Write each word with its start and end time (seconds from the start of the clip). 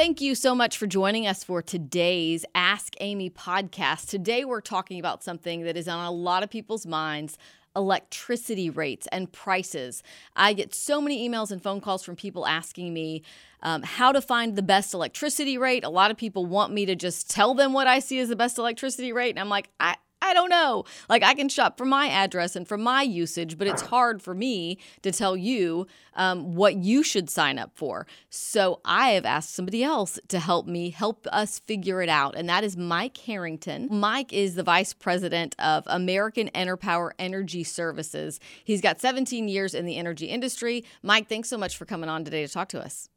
Thank 0.00 0.22
you 0.22 0.34
so 0.34 0.54
much 0.54 0.78
for 0.78 0.86
joining 0.86 1.26
us 1.26 1.44
for 1.44 1.60
today's 1.60 2.46
Ask 2.54 2.94
Amy 3.00 3.28
podcast. 3.28 4.08
Today, 4.08 4.46
we're 4.46 4.62
talking 4.62 4.98
about 4.98 5.22
something 5.22 5.64
that 5.64 5.76
is 5.76 5.88
on 5.88 6.02
a 6.02 6.10
lot 6.10 6.42
of 6.42 6.48
people's 6.48 6.86
minds 6.86 7.36
electricity 7.76 8.70
rates 8.70 9.06
and 9.12 9.30
prices. 9.30 10.02
I 10.34 10.54
get 10.54 10.74
so 10.74 11.02
many 11.02 11.28
emails 11.28 11.50
and 11.50 11.62
phone 11.62 11.82
calls 11.82 12.02
from 12.02 12.16
people 12.16 12.46
asking 12.46 12.94
me 12.94 13.22
um, 13.62 13.82
how 13.82 14.10
to 14.10 14.22
find 14.22 14.56
the 14.56 14.62
best 14.62 14.94
electricity 14.94 15.58
rate. 15.58 15.84
A 15.84 15.90
lot 15.90 16.10
of 16.10 16.16
people 16.16 16.46
want 16.46 16.72
me 16.72 16.86
to 16.86 16.96
just 16.96 17.28
tell 17.28 17.52
them 17.52 17.74
what 17.74 17.86
I 17.86 17.98
see 17.98 18.20
as 18.20 18.30
the 18.30 18.36
best 18.36 18.56
electricity 18.56 19.12
rate. 19.12 19.30
And 19.30 19.38
I'm 19.38 19.50
like, 19.50 19.68
I, 19.78 19.96
I 20.30 20.32
don't 20.32 20.48
know. 20.48 20.84
Like 21.08 21.24
I 21.24 21.34
can 21.34 21.48
shop 21.48 21.76
from 21.76 21.88
my 21.88 22.06
address 22.08 22.54
and 22.54 22.66
from 22.66 22.82
my 22.82 23.02
usage, 23.02 23.58
but 23.58 23.66
it's 23.66 23.82
hard 23.82 24.22
for 24.22 24.32
me 24.32 24.78
to 25.02 25.10
tell 25.10 25.36
you 25.36 25.88
um, 26.14 26.54
what 26.54 26.76
you 26.76 27.02
should 27.02 27.28
sign 27.28 27.58
up 27.58 27.72
for. 27.74 28.06
So 28.28 28.80
I 28.84 29.10
have 29.10 29.26
asked 29.26 29.52
somebody 29.52 29.82
else 29.82 30.20
to 30.28 30.38
help 30.38 30.68
me 30.68 30.90
help 30.90 31.26
us 31.32 31.58
figure 31.58 32.00
it 32.00 32.08
out, 32.08 32.36
and 32.36 32.48
that 32.48 32.62
is 32.62 32.76
Mike 32.76 33.16
Harrington. 33.16 33.88
Mike 33.90 34.32
is 34.32 34.54
the 34.54 34.62
vice 34.62 34.94
president 34.94 35.56
of 35.58 35.82
American 35.88 36.48
Enerpower 36.54 37.10
Energy 37.18 37.64
Services. 37.64 38.38
He's 38.64 38.80
got 38.80 39.00
17 39.00 39.48
years 39.48 39.74
in 39.74 39.84
the 39.84 39.96
energy 39.96 40.26
industry. 40.26 40.84
Mike, 41.02 41.28
thanks 41.28 41.48
so 41.48 41.58
much 41.58 41.76
for 41.76 41.86
coming 41.86 42.08
on 42.08 42.24
today 42.24 42.46
to 42.46 42.52
talk 42.52 42.68
to 42.68 42.80
us. 42.80 43.08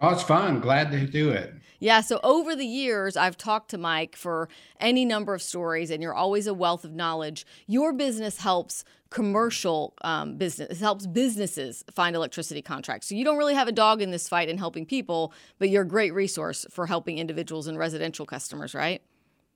Oh, 0.00 0.10
it's 0.10 0.22
fun. 0.22 0.60
Glad 0.60 0.90
to 0.92 1.06
do 1.06 1.30
it. 1.30 1.54
Yeah. 1.78 2.00
So 2.00 2.20
over 2.22 2.54
the 2.54 2.66
years, 2.66 3.16
I've 3.16 3.36
talked 3.36 3.70
to 3.70 3.78
Mike 3.78 4.16
for 4.16 4.48
any 4.78 5.04
number 5.04 5.34
of 5.34 5.42
stories, 5.42 5.90
and 5.90 6.02
you're 6.02 6.14
always 6.14 6.46
a 6.46 6.54
wealth 6.54 6.84
of 6.84 6.92
knowledge. 6.92 7.46
Your 7.66 7.92
business 7.92 8.38
helps 8.38 8.84
commercial 9.10 9.94
um, 10.02 10.36
business 10.36 10.78
helps 10.78 11.06
businesses 11.06 11.84
find 11.92 12.14
electricity 12.14 12.62
contracts. 12.62 13.08
So 13.08 13.14
you 13.14 13.24
don't 13.24 13.38
really 13.38 13.54
have 13.54 13.66
a 13.66 13.72
dog 13.72 14.00
in 14.00 14.10
this 14.10 14.28
fight 14.28 14.48
in 14.48 14.56
helping 14.56 14.86
people, 14.86 15.32
but 15.58 15.68
you're 15.68 15.82
a 15.82 15.88
great 15.88 16.14
resource 16.14 16.64
for 16.70 16.86
helping 16.86 17.18
individuals 17.18 17.66
and 17.66 17.76
residential 17.76 18.24
customers, 18.24 18.74
right? 18.74 19.02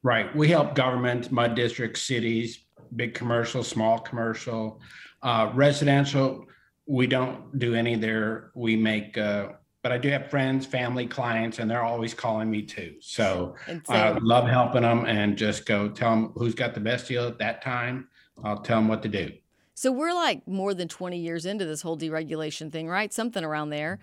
Right. 0.02 0.34
We 0.34 0.48
help 0.48 0.74
government, 0.74 1.30
mud 1.30 1.54
districts, 1.54 2.02
cities, 2.02 2.64
big 2.96 3.14
commercial, 3.14 3.62
small 3.62 3.98
commercial, 4.00 4.80
uh, 5.22 5.52
residential. 5.54 6.46
We 6.86 7.06
don't 7.06 7.58
do 7.58 7.74
any 7.74 7.94
there. 7.96 8.50
We 8.54 8.76
make 8.76 9.16
uh, 9.16 9.50
but 9.84 9.92
I 9.92 9.98
do 9.98 10.08
have 10.08 10.30
friends, 10.30 10.64
family, 10.64 11.06
clients, 11.06 11.58
and 11.58 11.70
they're 11.70 11.84
always 11.84 12.14
calling 12.14 12.50
me 12.50 12.62
too. 12.62 12.94
So 13.00 13.54
I 13.90 14.08
uh, 14.08 14.18
love 14.22 14.48
helping 14.48 14.80
them 14.80 15.04
and 15.04 15.36
just 15.36 15.66
go 15.66 15.90
tell 15.90 16.08
them 16.08 16.32
who's 16.36 16.54
got 16.54 16.72
the 16.72 16.80
best 16.80 17.06
deal 17.06 17.28
at 17.28 17.38
that 17.40 17.62
time. 17.62 18.08
I'll 18.42 18.62
tell 18.62 18.78
them 18.78 18.88
what 18.88 19.02
to 19.02 19.10
do. 19.10 19.30
So 19.74 19.92
we're 19.92 20.14
like 20.14 20.48
more 20.48 20.72
than 20.72 20.88
20 20.88 21.18
years 21.18 21.44
into 21.44 21.66
this 21.66 21.82
whole 21.82 21.98
deregulation 21.98 22.72
thing, 22.72 22.88
right? 22.88 23.12
Something 23.12 23.44
around 23.44 23.68
there. 23.68 23.98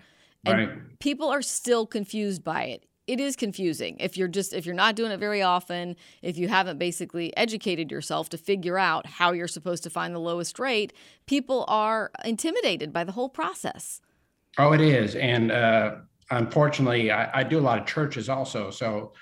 And 0.46 0.58
right. 0.58 0.98
people 1.00 1.28
are 1.28 1.42
still 1.42 1.84
confused 1.84 2.44
by 2.44 2.62
it. 2.66 2.86
It 3.08 3.18
is 3.18 3.34
confusing 3.34 3.96
if 3.98 4.16
you're 4.16 4.28
just 4.28 4.52
if 4.52 4.64
you're 4.64 4.76
not 4.76 4.94
doing 4.94 5.10
it 5.10 5.18
very 5.18 5.42
often, 5.42 5.96
if 6.22 6.38
you 6.38 6.46
haven't 6.46 6.78
basically 6.78 7.36
educated 7.36 7.90
yourself 7.90 8.28
to 8.28 8.38
figure 8.38 8.78
out 8.78 9.06
how 9.06 9.32
you're 9.32 9.48
supposed 9.48 9.82
to 9.82 9.90
find 9.90 10.14
the 10.14 10.20
lowest 10.20 10.60
rate, 10.60 10.92
people 11.26 11.64
are 11.66 12.12
intimidated 12.24 12.92
by 12.92 13.02
the 13.02 13.12
whole 13.12 13.28
process. 13.28 14.00
Oh, 14.58 14.72
it 14.72 14.80
is. 14.80 15.14
And 15.14 15.50
uh, 15.50 15.96
unfortunately, 16.30 17.10
I, 17.10 17.40
I, 17.40 17.42
do 17.42 17.58
a 17.58 17.60
lot 17.60 17.78
of 17.78 17.86
churches 17.86 18.28
also. 18.28 18.70
So 18.70 19.12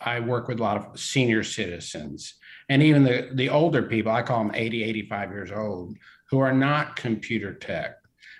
I 0.00 0.20
work 0.20 0.46
with 0.46 0.60
a 0.60 0.62
lot 0.62 0.76
of 0.76 0.98
senior 0.98 1.42
citizens 1.42 2.34
and 2.68 2.82
even 2.82 3.04
the, 3.04 3.30
the 3.34 3.48
older 3.48 3.82
people, 3.82 4.12
I 4.12 4.22
call 4.22 4.42
them 4.42 4.52
80, 4.54 4.82
85 4.82 5.30
years 5.30 5.52
old, 5.52 5.96
who 6.30 6.38
are 6.38 6.52
not 6.52 6.96
computer 6.96 7.54
tech. 7.54 7.96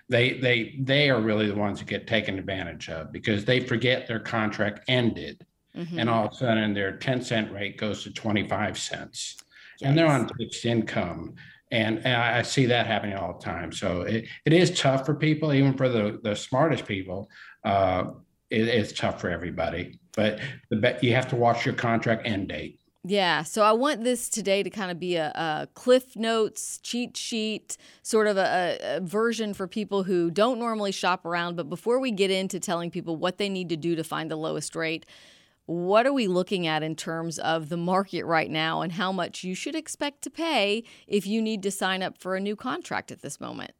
They, 0.09 0.35
they, 0.35 0.77
they 0.81 1.11
are 1.11 1.21
really 1.21 1.49
the 1.49 1.55
ones 1.55 1.81
who 1.81 1.87
get 1.87 2.07
taken 2.07 2.39
advantage 2.39 2.89
of 2.89 3.13
because 3.13 3.45
they 3.45 3.61
forget 3.61 4.07
their 4.07 4.21
contract 4.21 4.81
ended. 4.89 5.45
Mm-hmm. 5.77 5.99
And 5.99 6.11
all 6.11 6.27
of 6.27 6.33
a 6.33 6.37
sudden, 6.37 6.75
their 6.75 6.97
10 6.97 7.23
cent 7.23 7.53
rate 7.53 7.77
goes 7.77 8.03
to 8.05 8.13
25 8.13 8.79
cents. 8.79 9.37
Yes. 9.81 9.89
And 9.89 9.99
they're 9.99 10.07
on 10.07 10.29
fixed 10.39 10.65
income 10.65 11.35
and, 11.71 11.99
and 11.99 12.15
I 12.15 12.43
see 12.43 12.67
that 12.67 12.87
happening 12.87 13.17
all 13.17 13.35
the 13.35 13.45
time. 13.45 13.73
So 13.73 14.03
it, 14.03 14.27
it 14.45 14.53
is 14.53 14.79
tough 14.79 15.05
for 15.05 15.15
people, 15.15 15.53
even 15.53 15.75
for 15.75 15.89
the, 15.89 16.21
the 16.23 16.37
smartest 16.37 16.87
people. 16.87 17.29
Uh, 17.65 18.13
it, 18.51 18.69
it's 18.69 18.93
tough 18.93 19.21
for 19.21 19.29
everybody, 19.31 19.99
but 20.15 20.39
the, 20.71 20.99
you 21.03 21.15
have 21.15 21.29
to 21.31 21.37
watch 21.37 21.67
your 21.67 21.75
contract 21.75 22.27
end 22.27 22.49
date. 22.49 22.79
Yeah, 23.09 23.45
so 23.45 23.63
I 23.63 23.71
want 23.71 24.03
this 24.03 24.29
today 24.29 24.65
to 24.65 24.71
kind 24.71 24.91
of 24.91 24.99
be 24.99 25.15
a, 25.15 25.29
a 25.29 25.69
Cliff 25.75 26.17
Notes 26.17 26.79
cheat 26.83 27.17
sheet, 27.17 27.77
sort 28.03 28.27
of 28.27 28.37
a, 28.37 28.79
a, 28.97 29.01
version 29.01 29.55
for 29.55 29.69
people 29.69 30.03
who 30.03 30.29
don't 30.29 30.59
normally 30.59 30.91
shop 30.91 31.25
around. 31.25 31.55
But 31.55 31.69
before 31.69 32.01
we 32.01 32.11
get 32.11 32.33
into 32.33 32.59
telling 32.59 32.91
people 32.91 33.15
what 33.15 33.39
they 33.39 33.49
need 33.49 33.69
to 33.69 33.77
do 33.77 33.95
to 33.95 34.03
find 34.03 34.29
the 34.29 34.35
lowest 34.35 34.75
rate, 34.75 35.07
what 35.67 36.07
are 36.07 36.13
we 36.13 36.29
looking 36.29 36.67
at 36.67 36.83
in 36.83 36.95
terms 36.95 37.39
of 37.41 37.69
the 37.69 37.77
market 37.77 38.25
right 38.25 38.51
now 38.51 38.83
and 38.83 38.93
how 38.93 39.13
much 39.13 39.43
you 39.45 39.55
should 39.55 39.75
expect 39.75 40.23
to 40.23 40.31
pay 40.31 40.85
if 41.07 41.27
you 41.27 41.43
need 41.43 41.63
to 41.65 41.71
sign 41.71 42.03
up 42.03 42.19
for 42.19 42.37
a 42.37 42.41
new 42.41 42.57
contract 42.57 43.11
at 43.11 43.21
this 43.21 43.41
moment? 43.41 43.73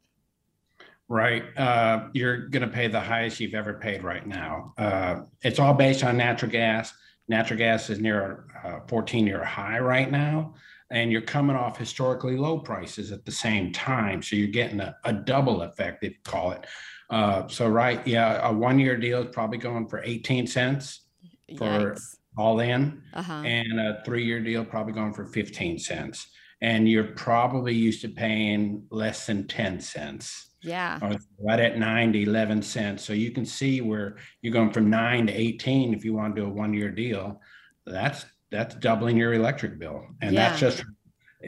Right. 1.09 1.45
Uh, 1.57 2.09
you're 2.13 2.49
going 2.49 2.63
to 2.63 2.73
pay 2.73 2.87
the 2.87 2.99
highest 2.99 3.39
you've 3.39 3.53
ever 3.53 3.73
paid 3.73 4.03
right 4.03 4.27
now. 4.27 4.73
Uh, 4.77 5.21
it's 5.41 5.57
all 5.57 5.73
based 5.73 6.03
on 6.03 6.17
natural 6.17 6.51
gas. 6.51 6.93
Natural 7.29 7.57
gas 7.57 7.89
is 7.89 7.99
near 7.99 8.45
a 8.63 8.81
14 8.87 9.25
year 9.25 9.43
high 9.43 9.79
right 9.79 10.11
now, 10.11 10.53
and 10.91 11.11
you're 11.11 11.21
coming 11.21 11.55
off 11.55 11.77
historically 11.77 12.35
low 12.35 12.59
prices 12.59 13.13
at 13.13 13.25
the 13.25 13.31
same 13.31 13.71
time. 13.71 14.21
So 14.21 14.35
you're 14.35 14.47
getting 14.49 14.81
a, 14.81 14.97
a 15.05 15.13
double 15.13 15.61
effect, 15.61 16.03
if 16.03 16.11
you 16.11 16.19
call 16.25 16.51
it. 16.51 16.65
Uh, 17.09 17.47
so, 17.47 17.69
right. 17.69 18.05
Yeah. 18.05 18.45
A 18.45 18.51
one 18.51 18.77
year 18.77 18.97
deal 18.97 19.23
is 19.23 19.29
probably 19.31 19.57
going 19.57 19.87
for 19.87 20.01
18 20.03 20.45
cents 20.45 21.06
for 21.55 21.93
Yikes. 21.93 22.17
all 22.37 22.59
in, 22.59 23.01
uh-huh. 23.13 23.43
and 23.45 23.79
a 23.79 24.01
three 24.05 24.25
year 24.25 24.41
deal 24.41 24.65
probably 24.65 24.93
going 24.93 25.13
for 25.13 25.25
15 25.25 25.79
cents. 25.79 26.27
And 26.61 26.89
you're 26.89 27.03
probably 27.03 27.73
used 27.73 28.01
to 28.01 28.09
paying 28.09 28.83
less 28.89 29.27
than 29.27 29.47
10 29.47 29.79
cents. 29.79 30.49
Yeah. 30.63 30.97
Or 31.01 31.15
right 31.39 31.59
at 31.59 31.77
9 31.77 32.13
to 32.13 32.23
11 32.23 32.63
cents. 32.63 33.03
So 33.03 33.13
you 33.13 33.31
can 33.31 33.45
see 33.45 33.81
where 33.81 34.17
you're 34.41 34.53
going 34.53 34.71
from 34.71 34.89
9 34.89 35.27
to 35.27 35.33
18 35.33 35.93
if 35.93 36.03
you 36.03 36.13
want 36.13 36.35
to 36.35 36.41
do 36.41 36.47
a 36.47 36.49
one 36.49 36.73
year 36.73 36.89
deal. 36.89 37.39
That's 37.85 38.25
that's 38.49 38.75
doubling 38.75 39.17
your 39.17 39.33
electric 39.33 39.77
bill. 39.77 40.05
And 40.21 40.33
yeah. 40.33 40.49
that's 40.49 40.59
just 40.59 40.83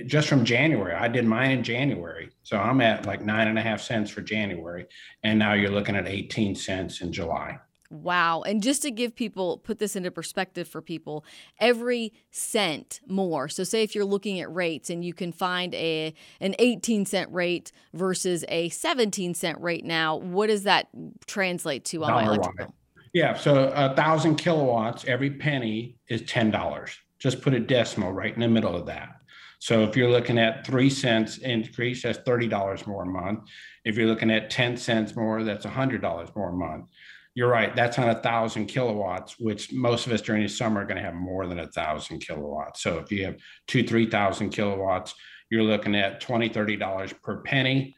just 0.05 0.27
from 0.27 0.45
January. 0.45 0.93
I 0.93 1.07
did 1.07 1.25
mine 1.25 1.51
in 1.51 1.63
January. 1.63 2.29
So 2.43 2.57
I'm 2.57 2.79
at 2.81 3.05
like 3.05 3.21
nine 3.21 3.47
and 3.47 3.57
a 3.57 3.61
half 3.61 3.81
cents 3.81 4.11
for 4.11 4.21
January. 4.21 4.85
And 5.23 5.39
now 5.39 5.53
you're 5.53 5.71
looking 5.71 5.95
at 5.95 6.07
18 6.07 6.55
cents 6.55 7.01
in 7.01 7.11
July. 7.11 7.57
Wow. 7.89 8.43
And 8.43 8.61
just 8.61 8.83
to 8.83 8.91
give 8.91 9.15
people, 9.15 9.57
put 9.57 9.79
this 9.79 9.95
into 9.95 10.11
perspective 10.11 10.67
for 10.67 10.79
people, 10.81 11.25
every 11.59 12.13
cent 12.29 12.99
more. 13.07 13.49
So, 13.49 13.63
say 13.63 13.81
if 13.81 13.95
you're 13.95 14.05
looking 14.05 14.39
at 14.39 14.53
rates 14.53 14.91
and 14.91 15.03
you 15.03 15.13
can 15.13 15.31
find 15.31 15.73
a 15.73 16.13
an 16.39 16.55
18 16.59 17.07
cent 17.07 17.31
rate 17.31 17.71
versus 17.93 18.45
a 18.47 18.69
17 18.69 19.33
cent 19.33 19.59
rate 19.59 19.85
now, 19.85 20.17
what 20.17 20.47
does 20.47 20.63
that 20.63 20.89
translate 21.25 21.83
to 21.85 22.03
on 22.03 22.11
my 22.11 22.25
electrical? 22.25 22.75
Yeah. 23.13 23.35
So, 23.35 23.71
a 23.73 23.95
thousand 23.95 24.35
kilowatts, 24.35 25.05
every 25.05 25.31
penny 25.31 25.97
is 26.09 26.21
$10. 26.23 26.95
Just 27.17 27.41
put 27.41 27.55
a 27.55 27.59
decimal 27.59 28.13
right 28.13 28.33
in 28.33 28.39
the 28.39 28.47
middle 28.47 28.75
of 28.75 28.85
that. 28.85 29.15
So 29.61 29.83
if 29.83 29.97
you're 29.97 30.09
looking 30.09 30.39
at 30.39 30.65
three 30.65 30.89
cents 30.89 31.39
increase, 31.39 32.03
that's 32.03 32.19
$30 32.19 32.87
more 32.87 33.03
a 33.03 33.05
month. 33.05 33.41
If 33.83 33.97
you're 33.97 34.07
looking 34.07 34.31
at 34.31 34.49
10 34.49 34.77
cents 34.77 35.17
more, 35.17 35.43
that's 35.43 35.65
$100 35.65 36.33
more 36.33 36.49
a 36.49 36.53
month 36.53 36.85
you're 37.39 37.47
right. 37.47 37.73
That's 37.73 37.97
on 37.97 38.09
a 38.09 38.21
thousand 38.21 38.65
kilowatts, 38.65 39.39
which 39.39 39.71
most 39.71 40.05
of 40.05 40.11
us 40.11 40.19
during 40.19 40.43
the 40.43 40.49
summer 40.49 40.81
are 40.81 40.85
going 40.85 40.97
to 40.97 41.01
have 41.01 41.13
more 41.13 41.47
than 41.47 41.59
a 41.59 41.67
thousand 41.67 42.19
kilowatts. 42.19 42.83
So 42.83 42.97
if 42.97 43.13
you 43.13 43.23
have 43.23 43.37
two, 43.65 43.81
3,000 43.81 44.49
kilowatts, 44.49 45.15
you're 45.49 45.63
looking 45.63 45.95
at 45.95 46.19
20, 46.19 46.49
$30 46.49 47.21
per 47.21 47.37
penny. 47.43 47.95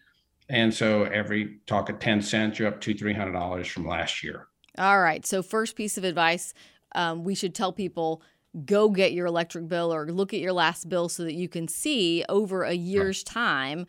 And 0.49 0.71
so 0.71 1.05
every 1.05 1.57
talk 1.65 1.89
at 1.89 1.99
10 1.99 2.21
cents, 2.21 2.59
you're 2.59 2.67
up 2.67 2.81
to 2.81 2.93
$300 2.93 3.65
from 3.65 3.87
last 3.87 4.23
year. 4.23 4.45
All 4.77 5.01
right. 5.01 5.25
So, 5.25 5.41
first 5.41 5.75
piece 5.75 5.97
of 5.97 6.03
advice 6.03 6.53
um, 6.93 7.23
we 7.23 7.33
should 7.33 7.55
tell 7.55 7.73
people 7.73 8.21
go 8.63 8.89
get 8.89 9.11
your 9.11 9.25
electric 9.25 9.67
bill 9.67 9.91
or 9.91 10.05
look 10.11 10.35
at 10.35 10.39
your 10.39 10.53
last 10.53 10.87
bill 10.87 11.09
so 11.09 11.23
that 11.23 11.33
you 11.33 11.49
can 11.49 11.67
see 11.67 12.23
over 12.29 12.61
a 12.61 12.73
year's 12.73 13.23
time, 13.23 13.87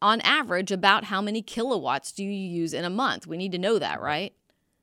on 0.00 0.20
average, 0.20 0.70
about 0.70 1.02
how 1.02 1.20
many 1.20 1.42
kilowatts 1.42 2.12
do 2.12 2.22
you 2.22 2.30
use 2.30 2.72
in 2.72 2.84
a 2.84 2.90
month. 2.90 3.26
We 3.26 3.36
need 3.36 3.50
to 3.52 3.58
know 3.58 3.80
that, 3.80 4.00
right? 4.00 4.32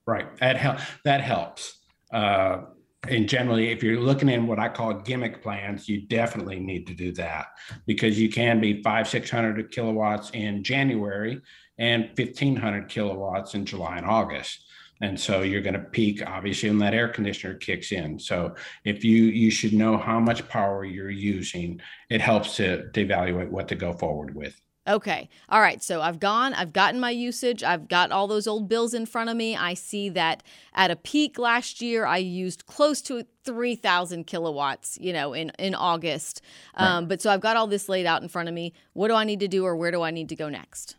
Right. 0.08 0.36
That 0.38 0.58
helps. 0.58 0.84
That 1.06 1.22
helps. 1.22 1.80
Uh, 2.14 2.64
and 3.08 3.28
generally, 3.28 3.70
if 3.70 3.82
you're 3.82 4.00
looking 4.00 4.30
in 4.30 4.46
what 4.46 4.60
I 4.60 4.70
call 4.70 4.94
gimmick 4.94 5.42
plans, 5.42 5.90
you 5.90 6.08
definitely 6.08 6.60
need 6.60 6.86
to 6.88 6.94
do 6.94 7.12
that 7.14 7.48
because 7.88 8.20
you 8.20 8.30
can 8.30 8.62
be 8.62 8.84
five, 8.84 9.08
600 9.08 9.72
kilowatts 9.72 10.30
in 10.32 10.64
January 10.64 11.42
and 11.80 12.10
1500 12.16 12.90
kilowatts 12.90 13.56
in 13.56 13.66
July 13.66 13.98
and 13.98 14.06
August. 14.06 14.66
And 15.02 15.20
so 15.20 15.42
you're 15.42 15.62
going 15.62 15.74
to 15.74 15.80
peak 15.80 16.22
obviously 16.28 16.70
when 16.70 16.78
that 16.80 16.94
air 16.94 17.08
conditioner 17.08 17.56
kicks 17.56 17.92
in. 17.92 18.20
So 18.20 18.56
if 18.86 19.04
you 19.04 19.24
you 19.24 19.50
should 19.50 19.74
know 19.74 19.98
how 19.98 20.20
much 20.20 20.48
power 20.48 20.86
you're 20.86 21.10
using, 21.10 21.82
it 22.12 22.22
helps 22.22 22.56
to, 22.58 22.92
to 22.92 23.02
evaluate 23.02 23.52
what 23.52 23.68
to 23.70 23.76
go 23.76 23.94
forward 23.94 24.36
with. 24.36 24.61
Okay. 24.88 25.30
All 25.48 25.62
right. 25.62 25.82
So 25.84 26.02
I've 26.02 26.20
gone, 26.20 26.56
I've 26.56 26.74
gotten 26.74 27.00
my 27.00 27.12
usage, 27.12 27.64
I've 27.64 27.88
got 27.88 28.12
all 28.12 28.28
those 28.28 28.48
old 28.48 28.68
bills 28.68 28.96
in 28.96 29.06
front 29.06 29.30
of 29.30 29.38
me. 29.38 29.56
I 29.56 29.76
see 29.76 30.10
that 30.10 30.42
at 30.74 30.90
a 30.90 30.96
peak 30.96 31.38
last 31.38 31.82
year, 31.82 32.06
I 32.06 32.18
used 32.18 32.66
close 32.66 33.00
to 33.04 33.26
3,000 33.46 34.26
kilowatts, 34.26 34.98
you 35.00 35.14
know, 35.14 35.34
in, 35.34 35.52
in 35.60 35.76
August. 35.76 36.42
Um, 36.76 37.08
But 37.08 37.22
so 37.22 37.30
I've 37.30 37.42
got 37.42 37.58
all 37.58 37.68
this 37.68 37.90
laid 37.90 38.08
out 38.08 38.24
in 38.24 38.28
front 38.28 38.50
of 38.50 38.56
me. 38.56 38.74
What 38.94 39.10
do 39.10 39.14
I 39.14 39.24
need 39.24 39.40
to 39.42 39.48
do 39.48 39.66
or 39.66 39.76
where 39.76 39.92
do 39.92 40.02
I 40.02 40.10
need 40.10 40.30
to 40.30 40.36
go 40.36 40.50
next? 40.50 40.96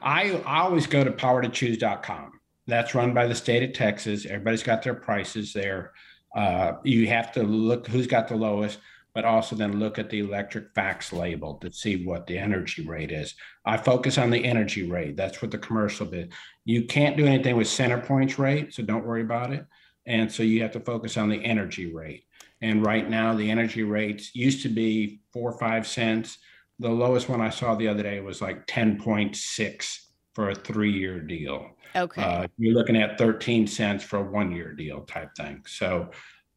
I, 0.00 0.42
I 0.46 0.60
always 0.60 0.86
go 0.86 1.04
to 1.04 1.10
powertochoose.com. 1.10 2.32
That's 2.66 2.94
run 2.94 3.12
by 3.12 3.26
the 3.26 3.34
state 3.34 3.62
of 3.62 3.74
Texas. 3.74 4.24
Everybody's 4.24 4.62
got 4.62 4.82
their 4.82 4.94
prices 4.94 5.52
there. 5.52 5.92
Uh, 6.34 6.72
you 6.82 7.06
have 7.08 7.30
to 7.32 7.42
look 7.42 7.86
who's 7.86 8.06
got 8.06 8.26
the 8.26 8.36
lowest 8.36 8.78
but 9.14 9.24
also 9.24 9.54
then 9.54 9.78
look 9.78 9.98
at 9.98 10.10
the 10.10 10.20
electric 10.20 10.74
facts 10.74 11.12
label 11.12 11.54
to 11.54 11.72
see 11.72 12.04
what 12.04 12.26
the 12.26 12.38
energy 12.38 12.86
rate 12.86 13.12
is. 13.12 13.34
I 13.64 13.76
focus 13.76 14.18
on 14.18 14.30
the 14.30 14.44
energy 14.44 14.90
rate. 14.90 15.16
That's 15.16 15.42
what 15.42 15.50
the 15.50 15.58
commercial 15.58 16.06
bid. 16.06 16.32
You 16.64 16.84
can't 16.84 17.16
do 17.16 17.26
anything 17.26 17.56
with 17.56 17.66
CenterPoint's 17.66 18.38
rate, 18.38 18.72
so 18.72 18.82
don't 18.82 19.06
worry 19.06 19.22
about 19.22 19.52
it. 19.52 19.66
And 20.06 20.32
so 20.32 20.42
you 20.42 20.62
have 20.62 20.72
to 20.72 20.80
focus 20.80 21.16
on 21.16 21.28
the 21.28 21.44
energy 21.44 21.92
rate. 21.92 22.24
And 22.60 22.84
right 22.84 23.08
now, 23.08 23.34
the 23.34 23.50
energy 23.50 23.82
rates 23.82 24.34
used 24.34 24.62
to 24.62 24.68
be 24.68 25.20
four 25.32 25.52
or 25.52 25.58
five 25.58 25.86
cents. 25.86 26.38
The 26.78 26.88
lowest 26.88 27.28
one 27.28 27.40
I 27.40 27.50
saw 27.50 27.74
the 27.74 27.88
other 27.88 28.02
day 28.02 28.20
was 28.20 28.40
like 28.40 28.66
10.6 28.66 29.98
for 30.34 30.50
a 30.50 30.54
three 30.54 30.92
year 30.92 31.20
deal. 31.20 31.70
Okay. 31.94 32.22
Uh, 32.22 32.46
you're 32.56 32.74
looking 32.74 32.96
at 32.96 33.18
13 33.18 33.66
cents 33.66 34.02
for 34.02 34.18
a 34.18 34.22
one 34.22 34.52
year 34.52 34.72
deal 34.72 35.02
type 35.02 35.34
thing. 35.36 35.62
So 35.66 36.10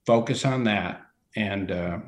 focus 0.05 0.45
on 0.45 0.63
that. 0.65 1.01
And 1.35 1.71
uh, 1.71 1.99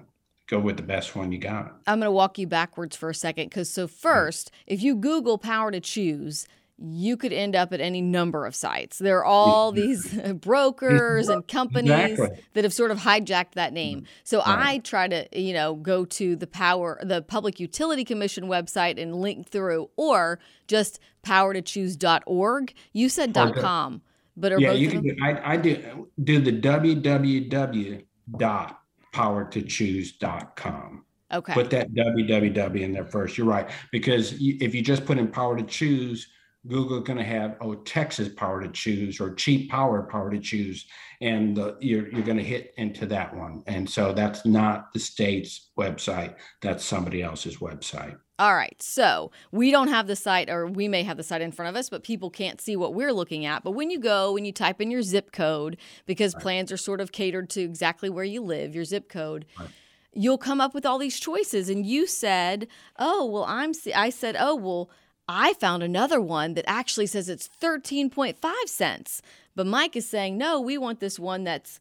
go 0.47 0.59
with 0.59 0.77
the 0.77 0.83
best 0.83 1.15
one 1.15 1.31
you 1.31 1.37
got. 1.37 1.77
I'm 1.85 1.99
going 1.99 2.07
to 2.07 2.11
walk 2.11 2.39
you 2.39 2.47
backwards 2.47 2.95
for 2.95 3.09
a 3.09 3.15
second 3.15 3.45
because 3.45 3.69
so 3.69 3.85
hmm. 3.85 3.93
first, 3.93 4.51
if 4.65 4.81
you 4.81 4.95
Google 4.95 5.37
power 5.37 5.71
to 5.71 5.79
choose, 5.79 6.47
you 6.79 7.17
could 7.17 7.33
end 7.33 7.55
up 7.55 7.73
at 7.73 7.81
any 7.81 8.01
number 8.01 8.45
of 8.45 8.55
sites. 8.55 8.99
There 8.99 9.17
are 9.17 9.25
all 9.25 9.71
these 9.71 10.13
brokers 10.35 11.27
and 11.27 11.47
companies 11.47 12.11
exactly. 12.11 12.43
that 12.53 12.63
have 12.63 12.73
sort 12.73 12.91
of 12.91 12.99
hijacked 12.99 13.53
that 13.53 13.69
hmm. 13.69 13.75
name. 13.75 14.05
So 14.23 14.39
right. 14.39 14.67
I 14.67 14.77
try 14.79 15.07
to, 15.07 15.27
you 15.39 15.53
know, 15.53 15.75
go 15.75 16.05
to 16.05 16.35
the 16.35 16.47
power 16.47 16.99
the 17.03 17.21
Public 17.21 17.59
Utility 17.59 18.05
Commission 18.05 18.45
website 18.45 19.01
and 19.01 19.15
link 19.15 19.49
through 19.49 19.89
or 19.97 20.39
just 20.67 20.99
powertochoose.org. 21.23 22.73
You 22.93 23.09
said 23.09 23.37
oh, 23.37 23.51
.com, 23.53 24.01
but 24.37 24.53
are 24.53 24.59
yeah, 24.59 24.69
both 24.69 24.79
you 24.79 24.89
can. 24.89 25.03
Do, 25.03 25.15
I, 25.21 25.53
I 25.53 25.57
do 25.57 26.07
do 26.23 26.39
the 26.39 26.53
www 26.53 28.03
dot 28.37 28.81
powertochoose.com. 29.17 31.03
Okay. 31.33 31.53
Put 31.53 31.69
that 31.71 31.93
www 31.93 32.81
in 32.81 32.93
there 32.93 33.05
first. 33.05 33.37
You're 33.37 33.47
right. 33.47 33.69
Because 33.91 34.33
if 34.39 34.73
you 34.73 34.81
just 34.81 35.05
put 35.05 35.17
in 35.17 35.27
power 35.27 35.57
to 35.57 35.63
choose, 35.63 36.27
Google 36.67 37.01
going 37.01 37.17
to 37.17 37.23
have, 37.23 37.57
oh, 37.59 37.75
Texas 37.75 38.29
power 38.29 38.61
to 38.61 38.69
choose 38.69 39.19
or 39.19 39.33
cheap 39.33 39.69
power 39.69 40.03
power 40.03 40.29
to 40.29 40.39
choose. 40.39 40.85
And 41.21 41.57
the, 41.57 41.77
you're, 41.81 42.07
you're 42.09 42.23
going 42.23 42.37
to 42.37 42.43
hit 42.43 42.73
into 42.77 43.05
that 43.07 43.35
one. 43.35 43.63
And 43.67 43.89
so 43.89 44.13
that's 44.13 44.45
not 44.45 44.93
the 44.93 44.99
state's 44.99 45.71
website, 45.77 46.35
that's 46.61 46.85
somebody 46.85 47.21
else's 47.21 47.57
website. 47.57 48.17
All 48.39 48.55
right. 48.55 48.79
So 48.81 49.31
we 49.51 49.71
don't 49.71 49.87
have 49.87 50.07
the 50.07 50.15
site, 50.15 50.49
or 50.49 50.67
we 50.67 50.87
may 50.87 51.03
have 51.03 51.17
the 51.17 51.23
site 51.23 51.41
in 51.41 51.51
front 51.51 51.69
of 51.69 51.75
us, 51.75 51.89
but 51.89 52.03
people 52.03 52.29
can't 52.29 52.61
see 52.61 52.75
what 52.75 52.93
we're 52.93 53.13
looking 53.13 53.45
at. 53.45 53.63
But 53.63 53.71
when 53.71 53.89
you 53.89 53.99
go 53.99 54.37
and 54.37 54.45
you 54.45 54.51
type 54.51 54.79
in 54.79 54.91
your 54.91 55.01
zip 55.01 55.31
code, 55.31 55.77
because 56.05 56.35
right. 56.35 56.43
plans 56.43 56.71
are 56.71 56.77
sort 56.77 57.01
of 57.01 57.11
catered 57.11 57.49
to 57.51 57.61
exactly 57.61 58.09
where 58.09 58.23
you 58.23 58.41
live, 58.41 58.75
your 58.75 58.85
zip 58.85 59.09
code. 59.09 59.45
Right. 59.59 59.69
You'll 60.13 60.37
come 60.37 60.61
up 60.61 60.73
with 60.73 60.85
all 60.85 60.97
these 60.97 61.19
choices, 61.19 61.69
and 61.69 61.85
you 61.85 62.07
said, 62.07 62.67
"Oh, 62.97 63.25
well, 63.25 63.43
I'm." 63.43 63.73
I 63.95 64.09
said, 64.09 64.35
"Oh, 64.39 64.55
well, 64.55 64.89
I 65.27 65.53
found 65.53 65.83
another 65.83 66.21
one 66.21 66.53
that 66.53 66.65
actually 66.67 67.07
says 67.07 67.27
it's 67.27 67.49
13.5 67.61 68.53
cents. 68.67 69.21
But 69.55 69.67
Mike 69.67 69.95
is 69.95 70.07
saying, 70.07 70.37
no, 70.37 70.61
we 70.61 70.77
want 70.77 70.99
this 70.99 71.19
one 71.19 71.43
that's 71.43 71.79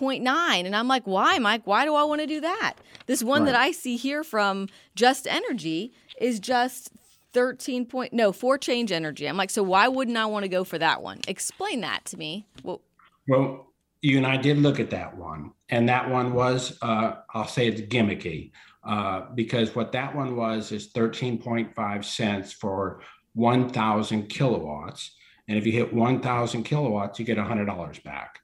14.9. 0.00 0.66
And 0.66 0.74
I'm 0.74 0.88
like, 0.88 1.04
why, 1.04 1.38
Mike? 1.38 1.66
Why 1.66 1.84
do 1.84 1.94
I 1.94 2.04
want 2.04 2.20
to 2.20 2.26
do 2.26 2.40
that? 2.40 2.74
This 3.06 3.22
one 3.22 3.42
right. 3.42 3.52
that 3.52 3.60
I 3.60 3.70
see 3.72 3.96
here 3.96 4.24
from 4.24 4.68
Just 4.94 5.26
Energy 5.26 5.92
is 6.20 6.40
just 6.40 6.90
13 7.32 7.86
point, 7.86 8.12
no, 8.12 8.32
4Change 8.32 8.90
Energy. 8.90 9.28
I'm 9.28 9.36
like, 9.36 9.50
so 9.50 9.62
why 9.62 9.88
wouldn't 9.88 10.16
I 10.16 10.26
want 10.26 10.44
to 10.44 10.48
go 10.48 10.64
for 10.64 10.78
that 10.78 11.02
one? 11.02 11.20
Explain 11.28 11.80
that 11.82 12.04
to 12.06 12.16
me. 12.16 12.46
Well, 12.62 12.80
well 13.28 13.66
you 14.02 14.16
and 14.16 14.26
I 14.26 14.36
did 14.36 14.58
look 14.58 14.80
at 14.80 14.90
that 14.90 15.16
one. 15.16 15.52
And 15.68 15.88
that 15.88 16.10
one 16.10 16.32
was, 16.32 16.78
uh, 16.82 17.16
I'll 17.34 17.46
say 17.46 17.68
it's 17.68 17.82
gimmicky 17.82 18.52
uh, 18.84 19.26
because 19.34 19.74
what 19.74 19.92
that 19.92 20.14
one 20.14 20.36
was 20.36 20.72
is 20.72 20.92
13.5 20.92 22.04
cents 22.04 22.52
for 22.52 23.02
1,000 23.34 24.28
kilowatts. 24.28 25.12
And 25.48 25.58
if 25.58 25.66
you 25.66 25.72
hit 25.72 25.92
1,000 25.92 26.62
kilowatts, 26.64 27.18
you 27.18 27.24
get 27.24 27.38
$100 27.38 28.02
back. 28.02 28.40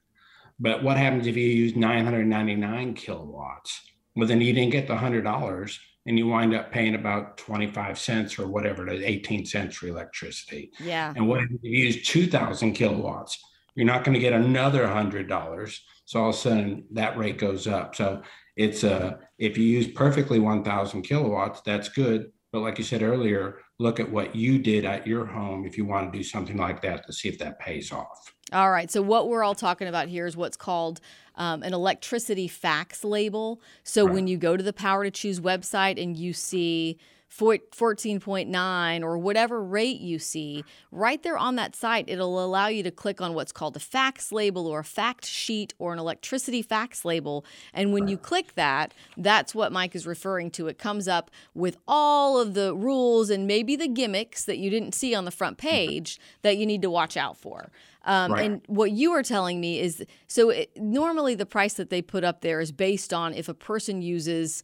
But 0.59 0.83
what 0.83 0.97
happens 0.97 1.27
if 1.27 1.37
you 1.37 1.47
use 1.47 1.75
999 1.75 2.93
kilowatts? 2.95 3.81
Well, 4.15 4.27
then 4.27 4.41
you 4.41 4.53
didn't 4.53 4.71
get 4.71 4.87
the 4.87 4.95
$100 4.95 5.79
and 6.07 6.17
you 6.17 6.27
wind 6.27 6.55
up 6.55 6.71
paying 6.71 6.95
about 6.95 7.37
25 7.37 7.99
cents 7.99 8.39
or 8.39 8.47
whatever 8.47 8.87
it 8.87 8.95
is, 8.95 9.03
18 9.03 9.45
cents 9.45 9.75
for 9.75 9.87
electricity. 9.87 10.71
Yeah. 10.79 11.13
And 11.15 11.27
what 11.27 11.41
if 11.41 11.49
you 11.61 11.85
use 11.85 12.07
2,000 12.07 12.73
kilowatts? 12.73 13.37
You're 13.75 13.85
not 13.85 14.03
going 14.03 14.15
to 14.15 14.19
get 14.19 14.33
another 14.33 14.87
$100. 14.87 15.79
So 16.05 16.21
all 16.21 16.29
of 16.29 16.35
a 16.35 16.37
sudden 16.37 16.85
that 16.93 17.17
rate 17.17 17.37
goes 17.37 17.67
up. 17.67 17.95
So 17.95 18.23
it's 18.55 18.83
uh, 18.83 19.17
if 19.37 19.57
you 19.57 19.65
use 19.65 19.87
perfectly 19.87 20.39
1000 20.39 21.03
kilowatts, 21.03 21.61
that's 21.61 21.89
good. 21.89 22.31
But 22.51 22.61
like 22.61 22.77
you 22.77 22.83
said 22.83 23.03
earlier, 23.03 23.59
look 23.79 23.99
at 23.99 24.09
what 24.09 24.35
you 24.35 24.57
did 24.57 24.85
at 24.85 25.05
your 25.05 25.25
home 25.25 25.65
if 25.65 25.77
you 25.77 25.85
want 25.85 26.11
to 26.11 26.17
do 26.17 26.23
something 26.23 26.57
like 26.57 26.81
that 26.81 27.05
to 27.05 27.13
see 27.13 27.29
if 27.29 27.37
that 27.39 27.59
pays 27.59 27.91
off. 27.91 28.33
All 28.53 28.71
right. 28.71 28.89
So, 28.89 29.01
what 29.01 29.27
we're 29.27 29.43
all 29.43 29.55
talking 29.55 29.87
about 29.87 30.07
here 30.07 30.25
is 30.25 30.37
what's 30.37 30.57
called 30.57 31.01
um, 31.35 31.63
an 31.63 31.73
electricity 31.73 32.47
facts 32.47 33.03
label. 33.03 33.61
So, 33.83 34.05
right. 34.05 34.13
when 34.13 34.27
you 34.27 34.37
go 34.37 34.55
to 34.55 34.63
the 34.63 34.73
Power 34.73 35.03
to 35.03 35.11
Choose 35.11 35.39
website 35.39 36.01
and 36.01 36.15
you 36.15 36.33
see 36.33 36.97
14.9 37.29 39.03
or 39.03 39.17
whatever 39.17 39.61
rate 39.61 39.99
you 39.99 40.17
see, 40.17 40.63
right 40.91 41.21
there 41.23 41.37
on 41.37 41.55
that 41.55 41.75
site, 41.75 42.05
it'll 42.07 42.43
allow 42.43 42.67
you 42.67 42.83
to 42.83 42.91
click 42.91 43.21
on 43.21 43.33
what's 43.33 43.51
called 43.51 43.75
a 43.75 43.79
facts 43.79 44.31
label 44.31 44.65
or 44.65 44.79
a 44.79 44.83
fact 44.83 45.25
sheet 45.25 45.73
or 45.77 45.93
an 45.93 45.99
electricity 45.99 46.61
facts 46.61 47.05
label. 47.05 47.45
And 47.73 47.93
when 47.93 48.07
you 48.07 48.17
click 48.17 48.55
that, 48.55 48.93
that's 49.17 49.53
what 49.53 49.71
Mike 49.71 49.95
is 49.95 50.07
referring 50.07 50.51
to. 50.51 50.67
It 50.67 50.77
comes 50.77 51.07
up 51.07 51.29
with 51.53 51.77
all 51.87 52.39
of 52.39 52.53
the 52.53 52.75
rules 52.75 53.29
and 53.29 53.45
maybe 53.45 53.75
the 53.75 53.87
gimmicks 53.87 54.45
that 54.45 54.57
you 54.57 54.69
didn't 54.69 54.95
see 54.95 55.13
on 55.13 55.25
the 55.25 55.31
front 55.31 55.57
page 55.57 56.19
that 56.41 56.57
you 56.57 56.65
need 56.65 56.81
to 56.81 56.89
watch 56.89 57.17
out 57.17 57.37
for. 57.37 57.71
Um, 58.05 58.31
right. 58.31 58.45
And 58.45 58.61
what 58.67 58.91
you 58.91 59.11
are 59.11 59.23
telling 59.23 59.59
me 59.59 59.79
is 59.81 60.03
so 60.27 60.49
it, 60.49 60.71
normally 60.77 61.35
the 61.35 61.45
price 61.45 61.73
that 61.73 61.89
they 61.89 62.01
put 62.01 62.23
up 62.23 62.39
there 62.39 62.61
is 62.61 62.71
based 62.71 63.13
on 63.13 63.33
if 63.33 63.49
a 63.49 63.53
person 63.53 64.01
uses 64.01 64.63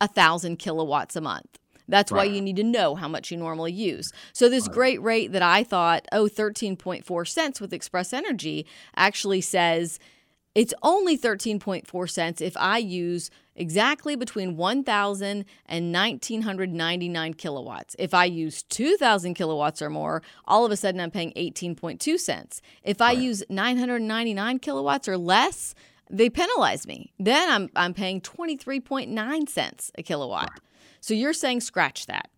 a 0.00 0.06
thousand 0.06 0.58
kilowatts 0.58 1.16
a 1.16 1.20
month. 1.20 1.58
That's 1.88 2.12
right. 2.12 2.28
why 2.28 2.34
you 2.34 2.40
need 2.40 2.56
to 2.56 2.64
know 2.64 2.94
how 2.94 3.08
much 3.08 3.30
you 3.30 3.36
normally 3.36 3.72
use. 3.72 4.12
So 4.32 4.48
this 4.48 4.66
right. 4.68 4.74
great 4.74 5.02
rate 5.02 5.32
that 5.32 5.42
I 5.42 5.64
thought, 5.64 6.06
oh, 6.12 6.24
13.4 6.24 7.28
cents 7.28 7.60
with 7.60 7.72
Express 7.72 8.12
Energy 8.12 8.66
actually 8.96 9.40
says 9.40 9.98
it's 10.54 10.72
only 10.82 11.18
13.4 11.18 12.10
cents 12.10 12.40
if 12.40 12.56
I 12.56 12.78
use 12.78 13.30
exactly 13.54 14.16
between 14.16 14.56
1,000 14.56 15.44
and 15.66 15.92
1,999 15.94 17.34
kilowatts. 17.34 17.94
If 17.98 18.14
I 18.14 18.24
use 18.24 18.62
2,000 18.62 19.34
kilowatts 19.34 19.82
or 19.82 19.90
more, 19.90 20.22
all 20.46 20.64
of 20.64 20.72
a 20.72 20.76
sudden 20.76 21.00
I'm 21.00 21.10
paying 21.10 21.32
18.2 21.36 22.18
cents. 22.18 22.62
If 22.82 23.02
I 23.02 23.08
right. 23.08 23.18
use 23.18 23.42
999 23.50 24.58
kilowatts 24.60 25.08
or 25.08 25.18
less, 25.18 25.74
they 26.10 26.30
penalize 26.30 26.86
me. 26.86 27.12
Then 27.18 27.50
I'm, 27.50 27.70
I'm 27.76 27.94
paying 27.94 28.20
23.9 28.20 29.48
cents 29.48 29.90
a 29.98 30.02
kilowatt. 30.02 30.60
So 31.00 31.14
you're 31.14 31.32
saying 31.32 31.60
scratch 31.60 32.06
that. 32.06 32.30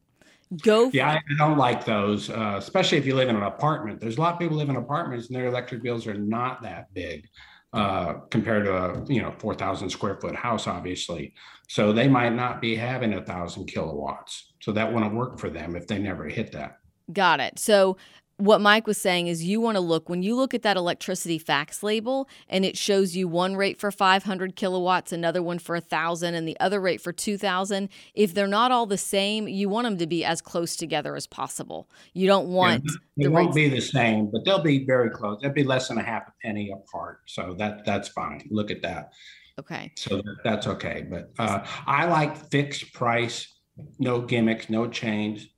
Go. 0.63 0.89
yeah, 0.95 1.11
I 1.11 1.21
don't 1.37 1.59
like 1.59 1.85
those, 1.85 2.31
uh, 2.31 2.55
especially 2.57 2.97
if 2.97 3.05
you 3.05 3.15
live 3.15 3.29
in 3.29 3.37
an 3.37 3.43
apartment. 3.43 4.01
There's 4.01 4.17
a 4.17 4.21
lot 4.21 4.33
of 4.33 4.39
people 4.39 4.57
live 4.57 4.71
in 4.71 4.77
apartments 4.77 5.27
and 5.27 5.37
their 5.37 5.47
electric 5.47 5.83
bills 5.83 6.07
are 6.07 6.15
not 6.15 6.63
that 6.63 6.93
big 6.95 7.29
uh, 7.75 8.15
compared 8.31 8.65
to 8.65 8.75
a 8.75 9.05
you 9.13 9.21
know 9.21 9.35
4,000 9.39 9.91
square 9.91 10.17
foot 10.17 10.35
house, 10.35 10.67
obviously. 10.67 11.35
So 11.69 11.93
they 11.93 12.09
might 12.09 12.33
not 12.33 12.63
be 12.63 12.75
having 12.75 13.13
a 13.13 13.23
thousand 13.23 13.67
kilowatts. 13.67 14.53
So 14.61 14.73
that 14.73 14.91
wouldn't 14.91 15.15
work 15.15 15.39
for 15.39 15.51
them 15.51 15.77
if 15.77 15.87
they 15.87 15.99
never 15.99 16.25
hit 16.25 16.53
that. 16.53 16.79
Got 17.13 17.41
it. 17.41 17.59
So 17.59 17.99
what 18.39 18.61
Mike 18.61 18.87
was 18.87 18.99
saying 18.99 19.27
is 19.27 19.45
you 19.45 19.61
want 19.61 19.77
to 19.77 19.81
look 19.81 20.09
when 20.09 20.23
you 20.23 20.37
look 20.37 20.55
at 20.55 20.63
that 20.63 20.77
electricity 20.77 21.39
facts 21.39 21.83
label 21.83 22.29
and 22.49 22.65
it 22.65 22.77
shows 22.77 23.17
you 23.17 23.27
one 23.27 23.57
rate 23.57 23.79
for 23.79 23.91
500 23.91 24.55
kilowatts, 24.55 25.13
another 25.13 25.43
one 25.43 25.59
for 25.59 25.75
1,000, 25.75 26.35
and 26.35 26.47
the 26.47 26.59
other 26.61 26.81
rate 26.81 27.01
for 27.01 27.13
2,000. 27.13 27.89
If 28.15 28.35
they're 28.35 28.47
not 28.47 28.71
all 28.71 28.87
the 28.87 28.97
same, 28.97 29.49
you 29.49 29.69
want 29.69 29.87
them 29.87 29.99
to 29.99 30.07
be 30.07 30.25
as 30.25 30.41
close 30.41 30.77
together 30.77 31.17
as 31.17 31.27
possible. 31.27 31.91
You 32.15 32.29
don't 32.29 32.49
want 32.49 32.85
yeah, 32.85 32.93
they 33.17 33.25
the 33.25 33.31
won't 33.31 33.47
rates- 33.47 33.57
be 33.57 33.69
the 33.69 33.81
same, 33.81 34.31
but 34.31 34.45
they'll 34.45 34.63
be 34.63 34.85
very 34.85 35.11
close. 35.11 35.41
They'll 35.43 35.53
be 35.53 35.65
less 35.65 35.89
than 35.89 35.99
a 35.99 36.03
half 36.05 36.29
a 36.29 36.33
penny 36.43 36.71
apart, 36.73 37.21
so 37.27 37.55
that 37.59 37.85
that's 37.85 38.09
fine. 38.09 38.47
Look 38.51 38.71
at 38.71 38.83
that. 38.83 39.13
Okay. 39.59 39.91
So 39.97 40.23
that's 40.45 40.69
okay, 40.69 41.05
but 41.11 41.33
uh, 41.41 41.67
I 41.87 42.07
like 42.07 42.37
fixed 42.51 42.93
price 42.93 43.53
no 43.99 44.21
gimmicks, 44.21 44.71
no 44.71 44.89
change, 44.89 45.51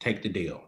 take 0.00 0.22
the 0.22 0.28
deal. 0.28 0.67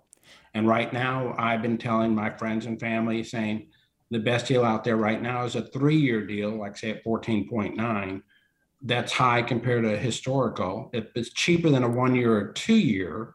And 0.55 0.67
right 0.67 0.93
now, 0.93 1.35
I've 1.39 1.63
been 1.63 1.79
telling 1.79 2.15
my 2.15 2.31
friends 2.31 2.67
and 2.67 2.79
family 2.79 3.23
saying 3.23 3.69
the 4.11 4.19
best 4.19 4.47
deal 4.47 4.65
out 4.65 4.83
there 4.83 4.97
right 4.97 5.23
now 5.23 5.45
is 5.45 5.55
a 5.55 5.63
three 5.63 5.97
year 5.97 6.27
deal, 6.27 6.51
like 6.51 6.77
say 6.77 6.91
at 6.91 7.05
14.9. 7.05 8.23
That's 8.83 9.13
high 9.13 9.43
compared 9.43 9.85
to 9.85 9.97
historical. 9.97 10.91
It's 10.93 11.31
cheaper 11.31 11.71
than 11.71 11.85
a 11.85 11.89
one 11.89 12.15
year 12.17 12.35
or 12.35 12.53
two 12.53 12.75
year. 12.75 13.35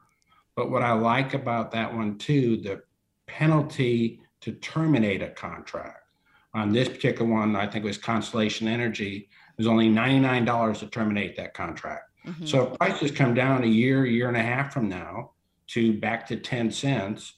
But 0.55 0.71
what 0.71 0.83
I 0.83 0.93
like 0.93 1.33
about 1.33 1.71
that 1.71 1.93
one 1.93 2.17
too, 2.17 2.57
the 2.57 2.81
penalty 3.27 4.21
to 4.41 4.53
terminate 4.53 5.21
a 5.21 5.29
contract 5.29 6.05
on 6.53 6.71
this 6.71 6.87
particular 6.87 7.29
one, 7.29 7.55
I 7.55 7.67
think 7.67 7.83
it 7.83 7.87
was 7.87 7.97
Constellation 7.97 8.67
Energy, 8.67 9.17
it 9.17 9.57
was 9.57 9.67
only 9.67 9.89
$99 9.89 10.79
to 10.79 10.87
terminate 10.87 11.35
that 11.35 11.53
contract. 11.53 12.09
Mm-hmm. 12.25 12.45
So 12.45 12.67
if 12.71 12.77
prices 12.79 13.11
come 13.11 13.33
down 13.33 13.63
a 13.63 13.67
year, 13.67 14.05
year 14.05 14.29
and 14.29 14.37
a 14.37 14.41
half 14.41 14.73
from 14.73 14.89
now 14.89 15.31
to 15.67 15.93
back 15.99 16.27
to 16.27 16.35
10 16.35 16.71
cents, 16.71 17.33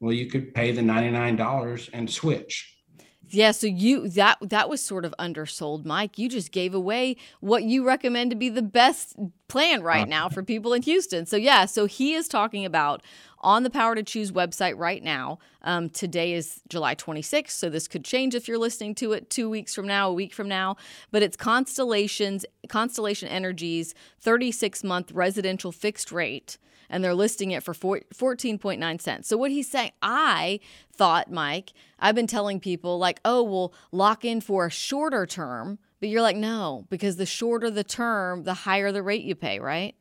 well, 0.00 0.12
you 0.12 0.26
could 0.26 0.54
pay 0.54 0.72
the 0.72 0.82
$99 0.82 1.90
and 1.92 2.10
switch. 2.10 2.78
Yeah, 3.30 3.50
so 3.50 3.66
you 3.66 4.08
that 4.10 4.38
that 4.40 4.70
was 4.70 4.80
sort 4.82 5.04
of 5.04 5.14
undersold, 5.18 5.84
Mike. 5.84 6.18
You 6.18 6.28
just 6.28 6.50
gave 6.50 6.74
away 6.74 7.16
what 7.40 7.62
you 7.62 7.86
recommend 7.86 8.30
to 8.30 8.36
be 8.36 8.48
the 8.48 8.62
best 8.62 9.16
plan 9.48 9.82
right 9.82 10.04
uh, 10.04 10.08
now 10.08 10.28
for 10.28 10.42
people 10.42 10.72
in 10.72 10.82
Houston. 10.82 11.26
So 11.26 11.36
yeah, 11.36 11.66
so 11.66 11.84
he 11.84 12.14
is 12.14 12.26
talking 12.26 12.64
about 12.64 13.02
on 13.40 13.64
the 13.64 13.70
Power 13.70 13.94
to 13.94 14.02
Choose 14.02 14.32
website 14.32 14.78
right 14.78 15.02
now. 15.02 15.38
Um, 15.62 15.90
today 15.90 16.32
is 16.32 16.62
July 16.68 16.94
26th, 16.94 17.50
so 17.50 17.68
this 17.68 17.86
could 17.86 18.04
change 18.04 18.34
if 18.34 18.48
you're 18.48 18.58
listening 18.58 18.94
to 18.96 19.12
it 19.12 19.28
two 19.28 19.50
weeks 19.50 19.74
from 19.74 19.86
now, 19.86 20.08
a 20.08 20.14
week 20.14 20.32
from 20.32 20.48
now. 20.48 20.76
But 21.10 21.22
it's 21.22 21.36
Constellations, 21.36 22.46
Constellation 22.68 23.28
Energy's 23.28 23.94
36 24.20 24.82
month 24.84 25.12
residential 25.12 25.70
fixed 25.70 26.10
rate 26.10 26.56
and 26.90 27.02
they're 27.02 27.14
listing 27.14 27.50
it 27.50 27.62
for 27.62 27.74
14.9 27.74 29.00
cents. 29.00 29.28
So 29.28 29.36
what 29.36 29.50
he's 29.50 29.70
saying, 29.70 29.92
I 30.02 30.60
thought, 30.92 31.30
Mike, 31.30 31.72
I've 31.98 32.14
been 32.14 32.26
telling 32.26 32.60
people 32.60 32.98
like, 32.98 33.20
"Oh, 33.24 33.42
we'll 33.42 33.74
lock 33.92 34.24
in 34.24 34.40
for 34.40 34.66
a 34.66 34.70
shorter 34.70 35.26
term." 35.26 35.78
But 36.00 36.08
you're 36.08 36.22
like, 36.22 36.36
"No, 36.36 36.86
because 36.90 37.16
the 37.16 37.26
shorter 37.26 37.70
the 37.70 37.84
term, 37.84 38.44
the 38.44 38.54
higher 38.54 38.92
the 38.92 39.02
rate 39.02 39.24
you 39.24 39.34
pay, 39.34 39.58
right?" 39.58 39.94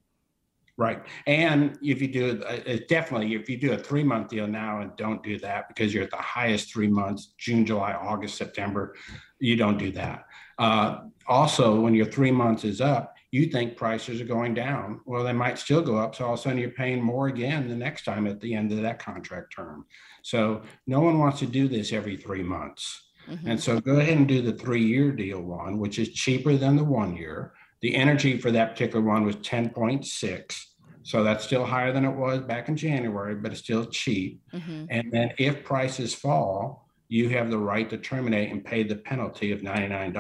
Right. 0.78 1.02
And 1.26 1.76
if 1.82 2.04
you 2.04 2.08
do 2.08 2.30
it, 2.30 2.68
uh, 2.68 2.86
definitely, 2.88 3.34
if 3.34 3.50
you 3.50 3.58
do 3.58 3.74
a 3.74 3.78
three 3.78 4.04
month 4.04 4.30
deal 4.30 4.46
now 4.46 4.82
and 4.82 4.96
don't 4.96 5.24
do 5.24 5.40
that 5.40 5.68
because 5.70 5.92
you're 5.92 6.04
at 6.04 6.12
the 6.12 6.18
highest 6.18 6.72
three 6.72 6.88
months 6.88 7.34
June, 7.40 7.66
July, 7.66 7.94
August, 7.94 8.38
September, 8.38 8.94
you 9.40 9.56
don't 9.56 9.80
do 9.80 9.92
that. 9.94 10.26
Uh, 10.60 11.00
also, 11.28 11.80
when 11.80 11.96
your 11.96 12.06
three 12.06 12.32
months 12.32 12.64
is 12.64 12.80
up, 12.80 13.17
you 13.32 13.48
think 13.48 13.76
prices 13.76 14.22
are 14.22 14.26
going 14.26 14.54
down. 14.54 15.02
Well, 15.06 15.24
they 15.24 15.34
might 15.34 15.60
still 15.60 15.82
go 15.82 15.98
up. 15.98 16.16
So 16.16 16.26
all 16.26 16.34
of 16.34 16.40
a 16.40 16.42
sudden 16.42 16.58
you're 16.58 16.70
paying 16.70 17.02
more 17.02 17.28
again 17.28 17.68
the 17.68 17.76
next 17.76 18.06
time 18.06 18.26
at 18.26 18.40
the 18.40 18.54
end 18.54 18.72
of 18.72 18.82
that 18.82 19.00
contract 19.00 19.54
term. 19.54 19.86
So 20.24 20.62
no 20.86 21.02
one 21.02 21.20
wants 21.20 21.40
to 21.40 21.46
do 21.46 21.68
this 21.68 21.92
every 21.92 22.16
three 22.16 22.44
months. 22.44 23.10
Mm-hmm. 23.30 23.50
And 23.50 23.62
so 23.62 23.82
go 23.82 24.00
ahead 24.00 24.18
and 24.18 24.28
do 24.28 24.42
the 24.42 24.54
three 24.54 24.84
year 24.84 25.12
deal 25.12 25.42
one, 25.42 25.78
which 25.78 26.00
is 26.00 26.14
cheaper 26.14 26.56
than 26.56 26.78
the 26.78 26.84
one 26.84 27.16
year. 27.18 27.54
The 27.82 27.96
energy 27.96 28.38
for 28.38 28.50
that 28.52 28.72
particular 28.72 29.04
one 29.04 29.26
was 29.26 29.36
10.6. 29.38 30.62
So 31.04 31.24
that's 31.24 31.44
still 31.44 31.66
higher 31.66 31.92
than 31.92 32.06
it 32.06 32.16
was 32.16 32.40
back 32.42 32.70
in 32.70 32.76
January, 32.78 33.36
but 33.36 33.52
it's 33.52 33.62
still 33.62 33.86
cheap. 33.86 34.42
Mm-hmm. 34.54 34.86
And 34.90 35.12
then 35.12 35.34
if 35.38 35.64
prices 35.64 36.14
fall, 36.14 36.90
you 37.10 37.30
have 37.30 37.50
the 37.50 37.58
right 37.58 37.90
to 37.90 37.98
terminate 37.98 38.52
and 38.52 38.64
pay 38.64 38.84
the 38.84 38.96
penalty 38.96 39.52
of 39.52 39.62
$99 39.62 40.14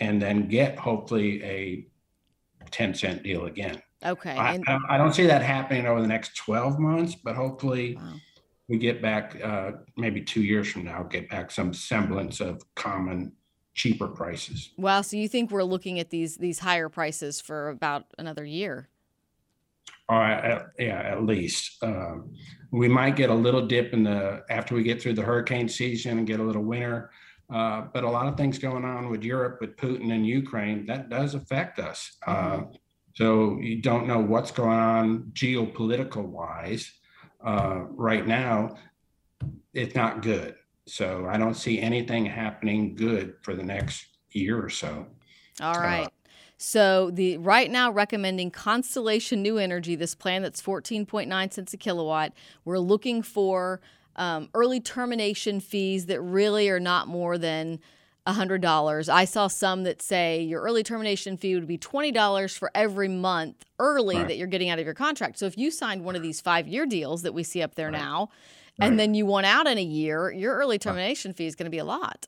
and 0.00 0.20
then 0.20 0.48
get 0.48 0.78
hopefully 0.78 1.42
a 1.44 1.86
10 2.70 2.94
cent 2.94 3.22
deal 3.22 3.46
again. 3.46 3.82
Okay. 4.04 4.30
I, 4.32 4.54
and- 4.54 4.64
I, 4.88 4.96
don't 4.96 5.14
see 5.14 5.26
that 5.26 5.42
happening 5.42 5.86
over 5.86 6.00
the 6.00 6.06
next 6.06 6.36
12 6.36 6.78
months, 6.78 7.16
but 7.16 7.34
hopefully 7.34 7.96
wow. 7.96 8.14
we 8.68 8.78
get 8.78 9.02
back 9.02 9.36
uh, 9.42 9.72
maybe 9.96 10.20
two 10.20 10.42
years 10.42 10.70
from 10.70 10.84
now, 10.84 11.02
get 11.02 11.28
back 11.28 11.50
some 11.50 11.74
semblance 11.74 12.40
of 12.40 12.62
common 12.74 13.32
cheaper 13.74 14.08
prices. 14.08 14.70
Wow. 14.76 15.00
So 15.02 15.16
you 15.16 15.28
think 15.28 15.50
we're 15.50 15.64
looking 15.64 15.98
at 16.00 16.10
these 16.10 16.36
these 16.36 16.58
higher 16.58 16.88
prices 16.88 17.40
for 17.40 17.70
about 17.70 18.04
another 18.18 18.44
year? 18.44 18.88
All 20.10 20.18
right, 20.18 20.62
yeah, 20.78 21.00
at 21.00 21.24
least. 21.24 21.82
Um, 21.82 22.32
we 22.70 22.88
might 22.88 23.14
get 23.14 23.28
a 23.28 23.34
little 23.34 23.66
dip 23.66 23.92
in 23.92 24.02
the 24.02 24.42
after 24.48 24.74
we 24.74 24.82
get 24.82 25.02
through 25.02 25.14
the 25.14 25.22
hurricane 25.22 25.68
season 25.68 26.18
and 26.18 26.26
get 26.26 26.40
a 26.40 26.42
little 26.42 26.62
winter. 26.62 27.10
Uh, 27.50 27.82
but 27.94 28.04
a 28.04 28.10
lot 28.10 28.26
of 28.26 28.36
things 28.36 28.58
going 28.58 28.84
on 28.84 29.08
with 29.08 29.22
Europe, 29.22 29.58
with 29.60 29.76
Putin 29.76 30.12
and 30.12 30.26
Ukraine, 30.26 30.84
that 30.86 31.08
does 31.08 31.34
affect 31.34 31.78
us. 31.78 32.16
Uh, 32.26 32.34
mm-hmm. 32.34 32.72
So 33.14 33.58
you 33.60 33.80
don't 33.80 34.06
know 34.06 34.18
what's 34.18 34.50
going 34.50 34.78
on 34.78 35.32
geopolitical 35.32 36.24
wise 36.24 36.92
uh, 37.44 37.84
right 37.90 38.26
now. 38.26 38.76
It's 39.72 39.94
not 39.94 40.22
good. 40.22 40.56
So 40.86 41.26
I 41.28 41.36
don't 41.36 41.54
see 41.54 41.80
anything 41.80 42.26
happening 42.26 42.94
good 42.94 43.34
for 43.42 43.54
the 43.54 43.62
next 43.62 44.06
year 44.30 44.62
or 44.62 44.70
so. 44.70 45.06
All 45.60 45.74
right. 45.74 46.04
uh. 46.04 46.08
So 46.58 47.10
the 47.12 47.38
right 47.38 47.70
now 47.70 47.90
recommending 47.90 48.50
Constellation 48.50 49.42
New 49.42 49.58
Energy, 49.58 49.94
this 49.94 50.14
plan 50.14 50.42
that's 50.42 50.60
14.9 50.60 51.52
cents 51.52 51.72
a 51.72 51.76
kilowatt. 51.76 52.32
We're 52.64 52.80
looking 52.80 53.22
for 53.22 53.80
um, 54.18 54.50
early 54.52 54.80
termination 54.80 55.60
fees 55.60 56.06
that 56.06 56.20
really 56.20 56.68
are 56.68 56.80
not 56.80 57.08
more 57.08 57.38
than 57.38 57.80
$100. 58.26 59.08
I 59.08 59.24
saw 59.24 59.46
some 59.46 59.84
that 59.84 60.02
say 60.02 60.42
your 60.42 60.60
early 60.60 60.82
termination 60.82 61.38
fee 61.38 61.54
would 61.54 61.66
be 61.66 61.78
$20 61.78 62.58
for 62.58 62.70
every 62.74 63.08
month 63.08 63.64
early 63.78 64.16
right. 64.16 64.28
that 64.28 64.36
you're 64.36 64.46
getting 64.46 64.68
out 64.68 64.78
of 64.78 64.84
your 64.84 64.94
contract. 64.94 65.38
So 65.38 65.46
if 65.46 65.56
you 65.56 65.70
signed 65.70 66.04
one 66.04 66.14
of 66.14 66.22
these 66.22 66.40
five 66.40 66.68
year 66.68 66.84
deals 66.84 67.22
that 67.22 67.32
we 67.32 67.42
see 67.42 67.62
up 67.62 67.74
there 67.74 67.90
right. 67.90 67.98
now, 67.98 68.28
right. 68.78 68.88
and 68.88 69.00
then 69.00 69.14
you 69.14 69.24
want 69.24 69.46
out 69.46 69.66
in 69.66 69.78
a 69.78 69.82
year, 69.82 70.30
your 70.30 70.54
early 70.56 70.78
termination 70.78 71.32
fee 71.32 71.46
is 71.46 71.54
going 71.54 71.66
to 71.66 71.70
be 71.70 71.78
a 71.78 71.84
lot 71.84 72.26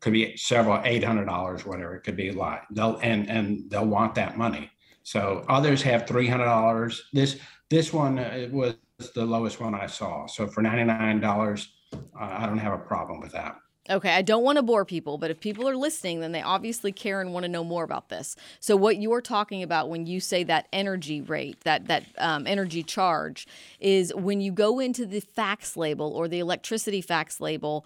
could 0.00 0.12
be 0.12 0.36
several 0.36 0.80
eight 0.84 1.04
hundred 1.04 1.26
dollars, 1.26 1.66
whatever. 1.66 1.94
It 1.94 2.00
could 2.00 2.16
be 2.16 2.30
a 2.30 2.32
lot. 2.32 2.62
They'll 2.70 2.98
and 3.02 3.28
and 3.30 3.70
they'll 3.70 3.86
want 3.86 4.14
that 4.16 4.36
money. 4.36 4.70
So 5.02 5.44
others 5.48 5.82
have 5.82 6.06
three 6.06 6.26
hundred 6.26 6.46
dollars. 6.46 7.02
This 7.12 7.38
this 7.68 7.92
one 7.92 8.18
uh, 8.18 8.48
was 8.50 8.74
the 9.08 9.24
lowest 9.24 9.60
one 9.60 9.74
I 9.74 9.86
saw. 9.86 10.26
So 10.26 10.46
for 10.46 10.62
ninety 10.62 10.84
nine 10.84 11.20
dollars, 11.20 11.68
uh, 11.92 11.98
I 12.18 12.46
don't 12.46 12.58
have 12.58 12.72
a 12.72 12.78
problem 12.78 13.20
with 13.20 13.32
that. 13.32 13.56
Okay, 13.88 14.14
I 14.14 14.22
don't 14.22 14.44
want 14.44 14.56
to 14.56 14.62
bore 14.62 14.84
people, 14.84 15.16
but 15.16 15.30
if 15.30 15.40
people 15.40 15.66
are 15.68 15.74
listening, 15.74 16.20
then 16.20 16.32
they 16.32 16.42
obviously 16.42 16.92
care 16.92 17.20
and 17.20 17.32
want 17.32 17.44
to 17.44 17.48
know 17.48 17.64
more 17.64 17.82
about 17.82 18.10
this. 18.10 18.36
So, 18.60 18.76
what 18.76 19.00
you're 19.00 19.22
talking 19.22 19.62
about 19.62 19.88
when 19.88 20.06
you 20.06 20.20
say 20.20 20.44
that 20.44 20.68
energy 20.72 21.20
rate, 21.22 21.60
that 21.62 21.86
that 21.88 22.04
um, 22.18 22.46
energy 22.46 22.82
charge, 22.82 23.48
is 23.80 24.14
when 24.14 24.40
you 24.40 24.52
go 24.52 24.78
into 24.78 25.06
the 25.06 25.20
FACTS 25.20 25.76
label 25.76 26.12
or 26.12 26.28
the 26.28 26.38
electricity 26.38 27.00
FACTS 27.00 27.40
label 27.40 27.84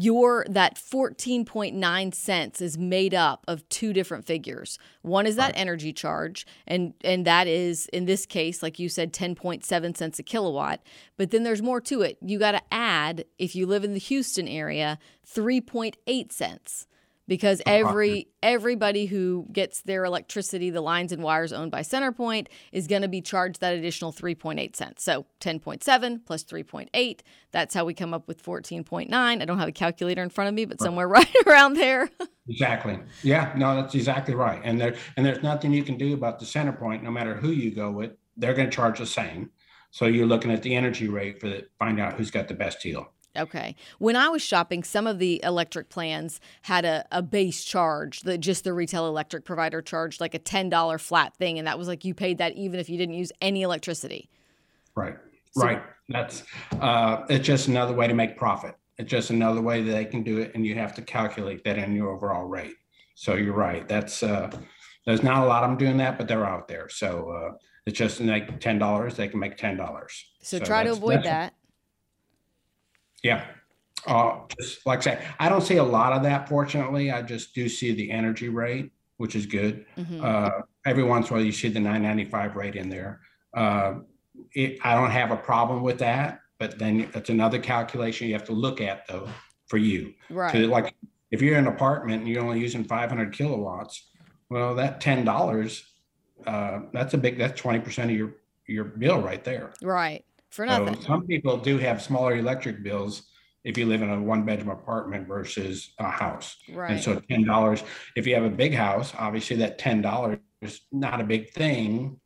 your 0.00 0.46
that 0.48 0.76
14.9 0.76 2.14
cents 2.14 2.60
is 2.60 2.78
made 2.78 3.14
up 3.14 3.44
of 3.48 3.68
two 3.68 3.92
different 3.92 4.24
figures. 4.24 4.78
One 5.02 5.26
is 5.26 5.36
that 5.36 5.46
right. 5.46 5.58
energy 5.58 5.92
charge 5.92 6.46
and 6.66 6.94
and 7.02 7.26
that 7.26 7.46
is 7.46 7.86
in 7.86 8.06
this 8.06 8.26
case 8.26 8.62
like 8.62 8.78
you 8.78 8.88
said 8.88 9.12
10.7 9.12 9.96
cents 9.96 10.18
a 10.18 10.22
kilowatt, 10.22 10.80
but 11.16 11.30
then 11.30 11.42
there's 11.42 11.62
more 11.62 11.80
to 11.82 12.02
it. 12.02 12.18
You 12.20 12.38
got 12.38 12.52
to 12.52 12.62
add 12.70 13.24
if 13.38 13.54
you 13.54 13.66
live 13.66 13.84
in 13.84 13.92
the 13.92 14.00
Houston 14.00 14.48
area 14.48 14.98
3.8 15.26 16.32
cents 16.32 16.86
because 17.28 17.62
every 17.66 18.28
everybody 18.42 19.06
who 19.06 19.46
gets 19.52 19.82
their 19.82 20.04
electricity, 20.04 20.70
the 20.70 20.80
lines 20.80 21.12
and 21.12 21.22
wires 21.22 21.52
owned 21.52 21.70
by 21.70 21.80
CenterPoint, 21.80 22.48
is 22.72 22.86
going 22.86 23.02
to 23.02 23.08
be 23.08 23.20
charged 23.20 23.60
that 23.60 23.74
additional 23.74 24.12
3.8 24.12 24.74
cents. 24.74 25.04
So 25.04 25.26
10.7 25.40 26.26
plus 26.26 26.44
3.8, 26.44 27.20
that's 27.52 27.74
how 27.74 27.84
we 27.84 27.94
come 27.94 28.12
up 28.12 28.26
with 28.26 28.42
14.9. 28.42 29.12
I 29.12 29.36
don't 29.44 29.58
have 29.58 29.68
a 29.68 29.72
calculator 29.72 30.22
in 30.22 30.30
front 30.30 30.48
of 30.48 30.54
me, 30.54 30.64
but 30.64 30.80
somewhere 30.80 31.08
right 31.08 31.34
around 31.46 31.74
there. 31.74 32.10
exactly. 32.48 32.98
Yeah, 33.22 33.52
no, 33.56 33.76
that's 33.76 33.94
exactly 33.94 34.34
right. 34.34 34.60
And 34.64 34.80
there 34.80 34.96
and 35.16 35.24
there's 35.24 35.42
nothing 35.42 35.72
you 35.72 35.84
can 35.84 35.96
do 35.96 36.14
about 36.14 36.38
the 36.38 36.44
CenterPoint 36.44 37.02
no 37.02 37.10
matter 37.10 37.34
who 37.34 37.50
you 37.50 37.74
go 37.74 37.90
with. 37.90 38.12
They're 38.36 38.54
going 38.54 38.70
to 38.70 38.74
charge 38.74 38.98
the 38.98 39.06
same. 39.06 39.50
So 39.90 40.06
you're 40.06 40.26
looking 40.26 40.50
at 40.50 40.62
the 40.62 40.74
energy 40.74 41.08
rate 41.08 41.38
for 41.38 41.48
the 41.48 41.66
find 41.78 42.00
out 42.00 42.14
who's 42.14 42.30
got 42.30 42.48
the 42.48 42.54
best 42.54 42.80
deal. 42.80 43.12
Okay. 43.36 43.76
When 43.98 44.14
I 44.14 44.28
was 44.28 44.42
shopping, 44.42 44.84
some 44.84 45.06
of 45.06 45.18
the 45.18 45.40
electric 45.42 45.88
plans 45.88 46.40
had 46.62 46.84
a, 46.84 47.06
a 47.10 47.22
base 47.22 47.64
charge 47.64 48.20
that 48.22 48.38
just 48.38 48.64
the 48.64 48.74
retail 48.74 49.06
electric 49.06 49.44
provider 49.44 49.80
charged 49.80 50.20
like 50.20 50.34
a 50.34 50.38
$10 50.38 51.00
flat 51.00 51.34
thing. 51.36 51.58
And 51.58 51.66
that 51.66 51.78
was 51.78 51.88
like 51.88 52.04
you 52.04 52.14
paid 52.14 52.38
that 52.38 52.54
even 52.56 52.78
if 52.78 52.90
you 52.90 52.98
didn't 52.98 53.14
use 53.14 53.32
any 53.40 53.62
electricity. 53.62 54.28
Right. 54.94 55.16
So, 55.52 55.64
right. 55.64 55.82
That's 56.08 56.42
uh, 56.80 57.24
it's 57.30 57.46
just 57.46 57.68
another 57.68 57.94
way 57.94 58.06
to 58.06 58.14
make 58.14 58.36
profit. 58.36 58.76
It's 58.98 59.10
just 59.10 59.30
another 59.30 59.62
way 59.62 59.82
that 59.82 59.92
they 59.92 60.04
can 60.04 60.22
do 60.22 60.38
it. 60.38 60.52
And 60.54 60.66
you 60.66 60.74
have 60.74 60.94
to 60.96 61.02
calculate 61.02 61.64
that 61.64 61.78
in 61.78 61.94
your 61.94 62.10
overall 62.10 62.44
rate. 62.44 62.74
So 63.14 63.34
you're 63.34 63.54
right. 63.54 63.88
That's 63.88 64.22
uh, 64.22 64.50
there's 65.06 65.22
not 65.22 65.44
a 65.44 65.46
lot 65.46 65.64
of 65.64 65.70
them 65.70 65.78
doing 65.78 65.96
that, 65.98 66.18
but 66.18 66.28
they're 66.28 66.44
out 66.44 66.68
there. 66.68 66.88
So 66.88 67.30
uh, 67.30 67.56
it's 67.86 67.98
just 67.98 68.20
like 68.20 68.60
ten 68.60 68.78
dollars, 68.78 69.16
they 69.16 69.28
can 69.28 69.40
make 69.40 69.56
ten 69.56 69.76
dollars. 69.76 70.24
So, 70.42 70.58
so 70.58 70.64
try 70.64 70.84
to 70.84 70.92
avoid 70.92 71.22
that. 71.24 71.54
Yeah. 73.22 73.44
Uh, 74.06 74.40
just 74.58 74.84
like 74.84 74.98
I 75.00 75.02
say, 75.02 75.24
I 75.38 75.48
don't 75.48 75.60
see 75.60 75.76
a 75.76 75.84
lot 75.84 76.12
of 76.12 76.22
that, 76.24 76.48
fortunately. 76.48 77.10
I 77.10 77.22
just 77.22 77.54
do 77.54 77.68
see 77.68 77.94
the 77.94 78.10
energy 78.10 78.48
rate, 78.48 78.90
which 79.16 79.36
is 79.36 79.46
good. 79.46 79.86
Mm-hmm. 79.96 80.20
Uh, 80.24 80.50
every 80.84 81.04
once 81.04 81.28
in 81.28 81.34
a 81.34 81.36
while 81.36 81.44
you 81.44 81.52
see 81.52 81.68
the 81.68 81.80
995 81.80 82.56
rate 82.56 82.74
in 82.74 82.88
there. 82.88 83.20
Uh, 83.54 83.94
it, 84.52 84.78
I 84.82 84.94
don't 84.94 85.10
have 85.10 85.30
a 85.30 85.36
problem 85.36 85.82
with 85.82 85.98
that, 85.98 86.40
but 86.58 86.78
then 86.78 87.08
it's 87.14 87.30
another 87.30 87.58
calculation 87.58 88.26
you 88.26 88.34
have 88.34 88.44
to 88.44 88.52
look 88.52 88.80
at 88.80 89.06
though 89.06 89.28
for 89.66 89.76
you. 89.76 90.14
Right. 90.30 90.52
To 90.52 90.66
like 90.66 90.94
if 91.30 91.40
you're 91.40 91.56
in 91.56 91.66
an 91.66 91.72
apartment 91.72 92.22
and 92.22 92.28
you're 92.28 92.42
only 92.42 92.60
using 92.60 92.84
500 92.84 93.32
kilowatts, 93.32 94.10
well, 94.50 94.74
that 94.74 95.00
ten 95.00 95.24
dollars, 95.24 95.84
uh, 96.46 96.80
that's 96.92 97.14
a 97.14 97.18
big 97.18 97.38
that's 97.38 97.58
20 97.58 97.80
percent 97.80 98.10
of 98.10 98.16
your 98.16 98.34
your 98.66 98.84
bill 98.84 99.20
right 99.20 99.42
there. 99.42 99.72
Right. 99.80 100.24
For 100.52 100.66
nothing. 100.66 100.94
So 100.96 101.00
some 101.00 101.26
people 101.26 101.56
do 101.56 101.78
have 101.78 102.02
smaller 102.02 102.36
electric 102.36 102.82
bills 102.82 103.22
if 103.64 103.78
you 103.78 103.86
live 103.86 104.02
in 104.02 104.10
a 104.10 104.20
one 104.20 104.44
bedroom 104.44 104.68
apartment 104.68 105.26
versus 105.26 105.94
a 105.98 106.10
house. 106.10 106.56
right. 106.74 106.92
And 106.92 107.00
so 107.02 107.20
ten 107.30 107.44
dollars, 107.44 107.82
if 108.16 108.26
you 108.26 108.34
have 108.34 108.44
a 108.44 108.50
big 108.50 108.74
house, 108.74 109.14
obviously 109.18 109.56
that 109.56 109.78
ten 109.78 110.02
dollars 110.02 110.38
is 110.60 110.82
not 110.92 111.20
a 111.20 111.24
big 111.24 111.50
thing. 111.50 112.20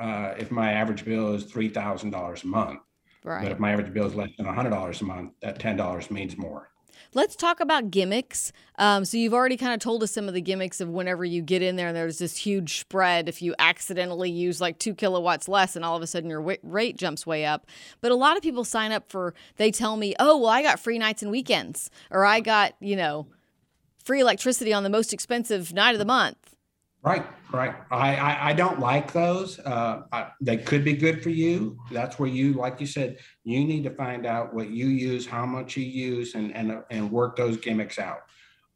Uh, 0.00 0.34
if 0.38 0.50
my 0.50 0.72
average 0.72 1.04
bill 1.04 1.34
is 1.34 1.44
three 1.44 1.68
thousand 1.68 2.10
dollars 2.10 2.44
a 2.44 2.46
month, 2.46 2.80
right. 3.24 3.42
but 3.42 3.52
if 3.52 3.58
my 3.58 3.72
average 3.72 3.92
bill 3.92 4.06
is 4.06 4.14
less 4.14 4.30
than 4.38 4.46
hundred 4.46 4.70
dollars 4.70 5.02
a 5.02 5.04
month, 5.04 5.32
that 5.42 5.58
ten 5.58 5.76
dollars 5.76 6.10
means 6.10 6.36
more. 6.38 6.70
Let's 7.16 7.34
talk 7.34 7.60
about 7.60 7.90
gimmicks. 7.90 8.52
Um, 8.78 9.06
so 9.06 9.16
you've 9.16 9.32
already 9.32 9.56
kind 9.56 9.72
of 9.72 9.80
told 9.80 10.02
us 10.02 10.12
some 10.12 10.28
of 10.28 10.34
the 10.34 10.42
gimmicks 10.42 10.82
of 10.82 10.90
whenever 10.90 11.24
you 11.24 11.40
get 11.40 11.62
in 11.62 11.76
there 11.76 11.88
and 11.88 11.96
there's 11.96 12.18
this 12.18 12.36
huge 12.36 12.78
spread 12.80 13.26
if 13.26 13.40
you 13.40 13.54
accidentally 13.58 14.30
use 14.30 14.60
like 14.60 14.78
two 14.78 14.94
kilowatts 14.94 15.48
less 15.48 15.76
and 15.76 15.82
all 15.82 15.96
of 15.96 16.02
a 16.02 16.06
sudden 16.06 16.28
your 16.28 16.42
wa- 16.42 16.56
rate 16.62 16.98
jumps 16.98 17.26
way 17.26 17.46
up. 17.46 17.64
But 18.02 18.12
a 18.12 18.14
lot 18.14 18.36
of 18.36 18.42
people 18.42 18.64
sign 18.64 18.92
up 18.92 19.08
for, 19.08 19.32
they 19.56 19.70
tell 19.70 19.96
me, 19.96 20.14
oh, 20.18 20.36
well, 20.36 20.50
I 20.50 20.60
got 20.60 20.78
free 20.78 20.98
nights 20.98 21.22
and 21.22 21.30
weekends 21.30 21.88
or 22.10 22.26
I 22.26 22.40
got, 22.40 22.74
you 22.80 22.96
know, 22.96 23.28
free 24.04 24.20
electricity 24.20 24.74
on 24.74 24.82
the 24.82 24.90
most 24.90 25.14
expensive 25.14 25.72
night 25.72 25.94
of 25.94 25.98
the 25.98 26.04
month. 26.04 26.55
Right, 27.06 27.24
right. 27.52 27.72
I, 27.92 28.16
I, 28.16 28.48
I 28.48 28.52
don't 28.52 28.80
like 28.80 29.12
those. 29.12 29.60
Uh, 29.60 30.02
I, 30.10 30.30
they 30.40 30.56
could 30.56 30.82
be 30.84 30.94
good 30.94 31.22
for 31.22 31.30
you. 31.30 31.78
That's 31.92 32.18
where 32.18 32.28
you, 32.28 32.54
like 32.54 32.80
you 32.80 32.86
said, 32.88 33.18
you 33.44 33.64
need 33.64 33.84
to 33.84 33.90
find 33.90 34.26
out 34.26 34.52
what 34.52 34.70
you 34.70 34.88
use, 34.88 35.24
how 35.24 35.46
much 35.46 35.76
you 35.76 35.84
use, 35.84 36.34
and 36.34 36.52
and 36.56 36.82
and 36.90 37.12
work 37.12 37.36
those 37.36 37.58
gimmicks 37.58 38.00
out. 38.00 38.22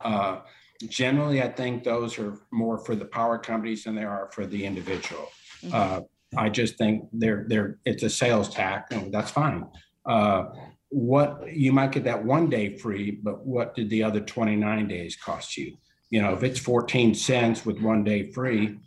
Uh, 0.00 0.42
generally, 0.88 1.42
I 1.42 1.48
think 1.48 1.82
those 1.82 2.20
are 2.20 2.38
more 2.52 2.78
for 2.78 2.94
the 2.94 3.04
power 3.04 3.36
companies 3.36 3.82
than 3.82 3.96
they 3.96 4.04
are 4.04 4.30
for 4.32 4.46
the 4.46 4.64
individual. 4.64 5.26
Mhm. 5.64 5.74
Uh, 5.74 6.00
I 6.36 6.50
just 6.50 6.78
think 6.78 7.08
they're 7.12 7.46
they're 7.48 7.80
it's 7.84 8.04
a 8.04 8.10
sales 8.10 8.48
tack, 8.48 8.92
and 8.92 9.12
that's 9.12 9.32
fine. 9.32 9.66
Uh, 10.06 10.44
what 10.90 11.52
you 11.52 11.72
might 11.72 11.90
get 11.90 12.04
that 12.04 12.24
one 12.24 12.48
day 12.48 12.76
free, 12.76 13.10
but 13.10 13.44
what 13.44 13.74
did 13.74 13.90
the 13.90 14.04
other 14.04 14.20
29 14.20 14.86
days 14.86 15.16
cost 15.16 15.56
you? 15.56 15.76
You 16.10 16.20
know, 16.20 16.32
if 16.32 16.42
it's 16.42 16.58
14 16.58 17.14
cents 17.14 17.64
with 17.64 17.80
one 17.80 18.04
day 18.04 18.30
free, 18.30 18.78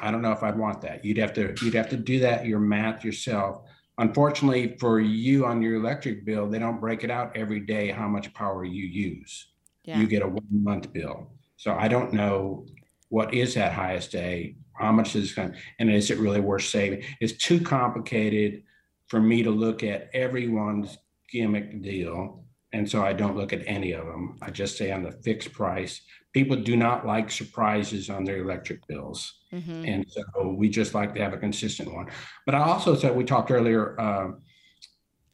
I 0.00 0.10
don't 0.10 0.22
know 0.22 0.32
if 0.32 0.42
I'd 0.42 0.58
want 0.58 0.82
that. 0.82 1.04
You'd 1.04 1.16
have 1.18 1.32
to 1.34 1.54
you'd 1.62 1.74
have 1.74 1.88
to 1.90 1.96
do 1.96 2.20
that 2.20 2.46
your 2.46 2.60
math 2.60 3.04
yourself. 3.04 3.62
Unfortunately, 3.96 4.76
for 4.78 5.00
you 5.00 5.46
on 5.46 5.62
your 5.62 5.76
electric 5.76 6.24
bill, 6.24 6.48
they 6.48 6.58
don't 6.58 6.80
break 6.80 7.04
it 7.04 7.10
out 7.10 7.36
every 7.36 7.60
day 7.60 7.90
how 7.90 8.06
much 8.06 8.32
power 8.34 8.64
you 8.64 8.84
use. 8.84 9.48
Yeah. 9.84 9.98
You 9.98 10.06
get 10.06 10.22
a 10.22 10.28
one 10.28 10.46
month 10.50 10.92
bill. 10.92 11.32
So 11.56 11.74
I 11.74 11.88
don't 11.88 12.12
know 12.12 12.66
what 13.08 13.34
is 13.34 13.54
that 13.54 13.72
highest 13.72 14.12
day, 14.12 14.56
how 14.74 14.92
much 14.92 15.16
is 15.16 15.32
going, 15.32 15.54
and 15.78 15.90
is 15.90 16.10
it 16.10 16.18
really 16.18 16.40
worth 16.40 16.64
saving? 16.64 17.02
It's 17.20 17.32
too 17.32 17.60
complicated 17.60 18.62
for 19.08 19.20
me 19.20 19.42
to 19.42 19.50
look 19.50 19.82
at 19.82 20.10
everyone's 20.12 20.98
gimmick 21.30 21.82
deal. 21.82 22.44
And 22.72 22.88
so 22.88 23.02
I 23.02 23.14
don't 23.14 23.36
look 23.36 23.52
at 23.52 23.62
any 23.66 23.92
of 23.92 24.04
them. 24.06 24.36
I 24.42 24.50
just 24.50 24.76
stay 24.76 24.92
on 24.92 25.02
the 25.02 25.12
fixed 25.12 25.52
price. 25.52 26.02
People 26.34 26.56
do 26.56 26.76
not 26.76 27.06
like 27.06 27.30
surprises 27.30 28.10
on 28.10 28.24
their 28.24 28.38
electric 28.38 28.86
bills. 28.86 29.40
hmm 29.50 29.84
And 29.84 30.04
so 30.08 30.48
we 30.48 30.68
just 30.68 30.94
like 30.94 31.14
to 31.14 31.22
have 31.22 31.32
a 31.32 31.38
consistent 31.38 31.92
one. 31.92 32.08
But 32.44 32.54
I 32.54 32.60
also 32.60 32.94
said, 32.94 33.16
we 33.16 33.24
talked 33.24 33.50
earlier, 33.50 33.98
uh, 33.98 34.32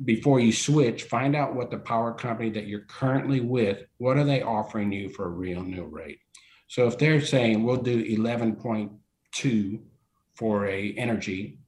before 0.04 0.40
you 0.40 0.52
switch, 0.52 1.04
find 1.04 1.36
out 1.36 1.54
what 1.54 1.70
the 1.70 1.78
power 1.78 2.12
company 2.12 2.50
that 2.50 2.66
you're 2.66 2.86
currently 2.86 3.40
with, 3.40 3.84
what 3.98 4.16
are 4.16 4.24
they 4.24 4.42
offering 4.42 4.92
you 4.92 5.08
for 5.08 5.26
a 5.26 5.30
real 5.30 5.62
new 5.62 5.84
rate? 5.84 6.18
So 6.68 6.86
if 6.86 6.98
they're 6.98 7.20
saying 7.20 7.62
we'll 7.62 7.76
do 7.82 8.04
11.2 8.04 9.80
for 10.34 10.66
a 10.66 10.92
energy, 10.92 11.58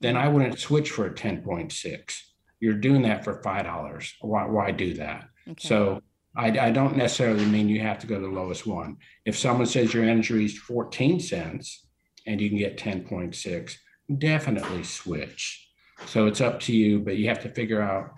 then 0.00 0.16
I 0.16 0.28
wouldn't 0.28 0.58
switch 0.58 0.90
for 0.90 1.06
a 1.06 1.10
10.6. 1.10 2.20
You're 2.60 2.74
doing 2.74 3.02
that 3.02 3.24
for 3.24 3.40
$5. 3.42 4.12
Why, 4.20 4.46
why 4.46 4.70
do 4.70 4.94
that? 4.94 5.28
Okay. 5.48 5.68
So 5.68 6.02
I, 6.36 6.46
I 6.58 6.70
don't 6.70 6.96
necessarily 6.96 7.44
mean 7.44 7.68
you 7.68 7.80
have 7.80 7.98
to 8.00 8.06
go 8.06 8.16
to 8.16 8.26
the 8.26 8.32
lowest 8.32 8.66
one. 8.66 8.96
If 9.24 9.36
someone 9.36 9.66
says 9.66 9.94
your 9.94 10.04
energy 10.04 10.44
is 10.44 10.58
14 10.58 11.20
cents 11.20 11.86
and 12.26 12.40
you 12.40 12.48
can 12.48 12.58
get 12.58 12.78
10.6, 12.78 13.74
definitely 14.18 14.84
switch. 14.84 15.68
So 16.06 16.26
it's 16.26 16.40
up 16.40 16.60
to 16.60 16.72
you, 16.74 17.00
but 17.00 17.16
you 17.16 17.28
have 17.28 17.42
to 17.42 17.48
figure 17.48 17.82
out 17.82 18.12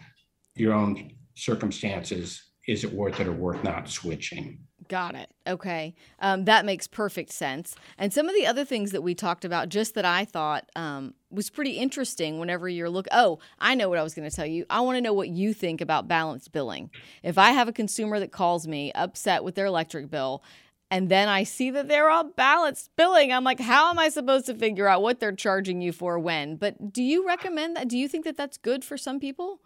your 0.54 0.74
own 0.74 1.12
circumstances. 1.34 2.42
Is 2.68 2.84
it 2.84 2.92
worth 2.92 3.20
it 3.20 3.26
or 3.26 3.32
worth 3.32 3.64
not 3.64 3.88
switching? 3.88 4.64
Got 4.90 5.14
it. 5.14 5.30
Okay. 5.46 5.94
Um, 6.18 6.46
that 6.46 6.64
makes 6.64 6.88
perfect 6.88 7.30
sense. 7.30 7.76
And 7.96 8.12
some 8.12 8.28
of 8.28 8.34
the 8.34 8.44
other 8.44 8.64
things 8.64 8.90
that 8.90 9.02
we 9.02 9.14
talked 9.14 9.44
about, 9.44 9.68
just 9.68 9.94
that 9.94 10.04
I 10.04 10.24
thought 10.24 10.68
um, 10.74 11.14
was 11.30 11.48
pretty 11.48 11.74
interesting 11.78 12.40
whenever 12.40 12.68
you're 12.68 12.90
look. 12.90 13.06
Oh, 13.12 13.38
I 13.60 13.76
know 13.76 13.88
what 13.88 14.00
I 14.00 14.02
was 14.02 14.14
going 14.14 14.28
to 14.28 14.34
tell 14.34 14.46
you. 14.46 14.66
I 14.68 14.80
want 14.80 14.96
to 14.96 15.00
know 15.00 15.12
what 15.12 15.28
you 15.28 15.54
think 15.54 15.80
about 15.80 16.08
balanced 16.08 16.50
billing. 16.50 16.90
If 17.22 17.38
I 17.38 17.52
have 17.52 17.68
a 17.68 17.72
consumer 17.72 18.18
that 18.18 18.32
calls 18.32 18.66
me 18.66 18.90
upset 18.96 19.44
with 19.44 19.54
their 19.54 19.66
electric 19.66 20.10
bill, 20.10 20.42
and 20.90 21.08
then 21.08 21.28
I 21.28 21.44
see 21.44 21.70
that 21.70 21.86
they're 21.86 22.10
all 22.10 22.24
balanced 22.24 22.90
billing, 22.96 23.32
I'm 23.32 23.44
like, 23.44 23.60
how 23.60 23.90
am 23.90 23.98
I 24.00 24.08
supposed 24.08 24.46
to 24.46 24.56
figure 24.56 24.88
out 24.88 25.02
what 25.02 25.20
they're 25.20 25.30
charging 25.30 25.80
you 25.80 25.92
for 25.92 26.18
when? 26.18 26.56
But 26.56 26.92
do 26.92 27.04
you 27.04 27.24
recommend 27.24 27.76
that? 27.76 27.86
Do 27.86 27.96
you 27.96 28.08
think 28.08 28.24
that 28.24 28.36
that's 28.36 28.58
good 28.58 28.84
for 28.84 28.98
some 28.98 29.20
people? 29.20 29.60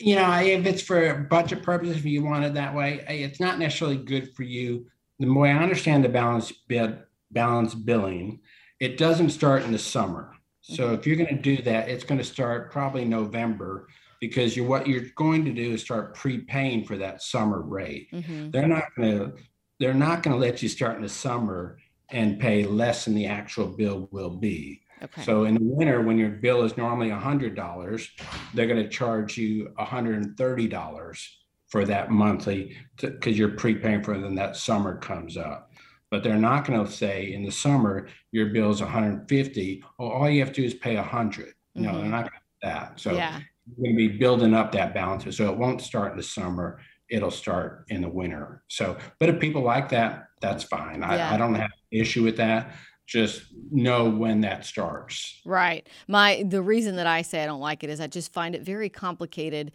You 0.00 0.16
know, 0.16 0.40
if 0.40 0.66
it's 0.66 0.82
for 0.82 1.14
budget 1.30 1.62
purposes, 1.62 1.96
if 1.96 2.04
you 2.04 2.24
want 2.24 2.44
it 2.44 2.54
that 2.54 2.74
way, 2.74 3.04
it's 3.08 3.40
not 3.40 3.58
necessarily 3.58 3.98
good 3.98 4.34
for 4.34 4.42
you. 4.42 4.86
The 5.18 5.32
way 5.32 5.50
I 5.50 5.62
understand 5.62 6.04
the 6.04 6.08
balance 6.08 6.52
bid, 6.68 6.98
balance 7.30 7.74
billing, 7.74 8.40
it 8.80 8.96
doesn't 8.96 9.30
start 9.30 9.62
in 9.62 9.72
the 9.72 9.78
summer. 9.78 10.32
So 10.62 10.92
if 10.92 11.06
you're 11.06 11.16
going 11.16 11.36
to 11.36 11.42
do 11.42 11.62
that, 11.62 11.88
it's 11.88 12.04
going 12.04 12.18
to 12.18 12.24
start 12.24 12.70
probably 12.70 13.04
November 13.04 13.88
because 14.20 14.56
you're 14.56 14.66
what 14.66 14.86
you're 14.86 15.06
going 15.16 15.44
to 15.44 15.52
do 15.52 15.72
is 15.72 15.80
start 15.80 16.14
prepaying 16.14 16.84
for 16.84 16.96
that 16.98 17.22
summer 17.22 17.60
rate. 17.60 18.08
Mm-hmm. 18.12 18.50
They're 18.50 18.68
not 18.68 18.84
going 18.96 19.18
to 19.18 19.32
they're 19.78 19.94
not 19.94 20.22
going 20.22 20.38
to 20.38 20.40
let 20.40 20.62
you 20.62 20.68
start 20.68 20.96
in 20.96 21.02
the 21.02 21.08
summer 21.08 21.78
and 22.10 22.38
pay 22.38 22.64
less 22.64 23.04
than 23.04 23.14
the 23.14 23.26
actual 23.26 23.66
bill 23.66 24.08
will 24.10 24.36
be. 24.36 24.82
Okay. 25.02 25.22
So 25.22 25.44
in 25.44 25.54
the 25.54 25.60
winter, 25.62 26.02
when 26.02 26.18
your 26.18 26.28
bill 26.30 26.62
is 26.62 26.76
normally 26.76 27.10
hundred 27.10 27.54
dollars, 27.54 28.10
they're 28.54 28.66
going 28.66 28.82
to 28.82 28.88
charge 28.88 29.38
you 29.38 29.72
hundred 29.78 30.22
and 30.22 30.36
thirty 30.36 30.68
dollars 30.68 31.38
for 31.68 31.84
that 31.84 32.10
monthly 32.10 32.76
because 33.00 33.38
you're 33.38 33.50
prepaying 33.50 34.02
for 34.02 34.14
it, 34.14 34.20
then 34.20 34.34
that 34.34 34.56
summer 34.56 34.96
comes 34.98 35.36
up. 35.36 35.70
But 36.10 36.24
they're 36.24 36.36
not 36.36 36.64
going 36.66 36.84
to 36.84 36.90
say 36.90 37.32
in 37.32 37.44
the 37.44 37.52
summer 37.52 38.08
your 38.32 38.46
bill 38.46 38.70
is 38.70 38.80
150. 38.80 39.84
Oh, 39.98 40.08
all 40.08 40.28
you 40.28 40.40
have 40.40 40.52
to 40.52 40.60
do 40.60 40.66
is 40.66 40.74
pay 40.74 40.96
100. 40.96 41.54
No, 41.76 41.90
Mhm. 41.90 41.94
they're 42.00 42.10
not 42.10 42.22
going 42.22 42.30
to 42.30 42.38
do 42.38 42.68
that. 42.68 42.98
So 43.00 43.12
yeah. 43.12 43.38
you're 43.66 43.84
going 43.84 43.96
to 43.96 44.08
be 44.08 44.18
building 44.18 44.52
up 44.52 44.72
that 44.72 44.92
balance. 44.92 45.36
So 45.36 45.50
it 45.52 45.56
won't 45.56 45.80
start 45.80 46.10
in 46.10 46.16
the 46.16 46.22
summer. 46.24 46.80
It'll 47.08 47.30
start 47.30 47.84
in 47.88 48.00
the 48.02 48.08
winter. 48.08 48.64
So, 48.66 48.96
but 49.20 49.28
if 49.28 49.38
people 49.38 49.62
like 49.62 49.88
that, 49.90 50.26
that's 50.40 50.64
fine. 50.64 51.04
I, 51.04 51.16
Yeah. 51.16 51.32
I 51.32 51.36
don't 51.36 51.54
have 51.54 51.70
an 51.70 52.00
issue 52.00 52.24
with 52.24 52.36
that. 52.38 52.74
Just 53.10 53.42
know 53.72 54.08
when 54.08 54.40
that 54.42 54.64
starts. 54.64 55.40
Right. 55.44 55.88
My 56.06 56.44
the 56.48 56.62
reason 56.62 56.94
that 56.96 57.08
I 57.08 57.22
say 57.22 57.42
I 57.42 57.46
don't 57.46 57.60
like 57.60 57.82
it 57.82 57.90
is 57.90 58.00
I 58.00 58.06
just 58.06 58.32
find 58.32 58.54
it 58.54 58.62
very 58.62 58.88
complicated 58.88 59.72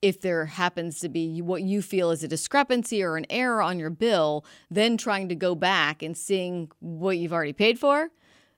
if 0.00 0.22
there 0.22 0.46
happens 0.46 0.98
to 1.00 1.10
be 1.10 1.42
what 1.42 1.60
you 1.60 1.82
feel 1.82 2.10
is 2.10 2.24
a 2.24 2.28
discrepancy 2.28 3.02
or 3.02 3.18
an 3.18 3.26
error 3.28 3.60
on 3.60 3.78
your 3.78 3.90
bill, 3.90 4.46
then 4.70 4.96
trying 4.96 5.28
to 5.28 5.34
go 5.34 5.54
back 5.54 6.02
and 6.02 6.16
seeing 6.16 6.70
what 6.80 7.18
you've 7.18 7.34
already 7.34 7.52
paid 7.52 7.78
for 7.78 8.08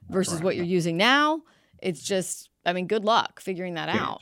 versus 0.09 0.41
what 0.41 0.55
you're 0.55 0.63
using 0.63 0.95
now. 0.95 1.41
It's 1.81 2.01
just 2.01 2.49
I 2.65 2.71
mean, 2.71 2.87
good 2.87 3.03
luck 3.03 3.41
figuring 3.41 3.73
that 3.73 3.89
out. 3.89 4.21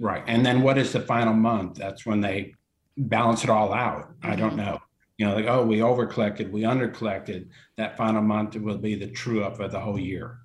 Right. 0.00 0.24
And 0.26 0.44
then 0.44 0.62
what 0.62 0.76
is 0.76 0.92
the 0.92 1.00
final 1.02 1.34
month? 1.34 1.76
That's 1.76 2.04
when 2.04 2.20
they 2.20 2.52
balance 2.96 3.44
it 3.44 3.50
all 3.50 3.72
out. 3.72 4.10
I 4.24 4.30
Mm-hmm. 4.30 4.40
don't 4.40 4.56
know. 4.56 4.80
You 5.18 5.26
know, 5.26 5.34
like, 5.34 5.46
oh, 5.46 5.64
we 5.64 5.80
over 5.80 6.06
collected, 6.06 6.52
we 6.52 6.64
under 6.64 6.88
collected. 6.88 7.50
That 7.76 7.96
final 7.96 8.22
month 8.22 8.54
will 8.56 8.78
be 8.78 8.94
the 8.94 9.06
true 9.06 9.44
up 9.44 9.60
of 9.60 9.72
the 9.72 9.80
whole 9.80 9.98
year. 9.98 10.40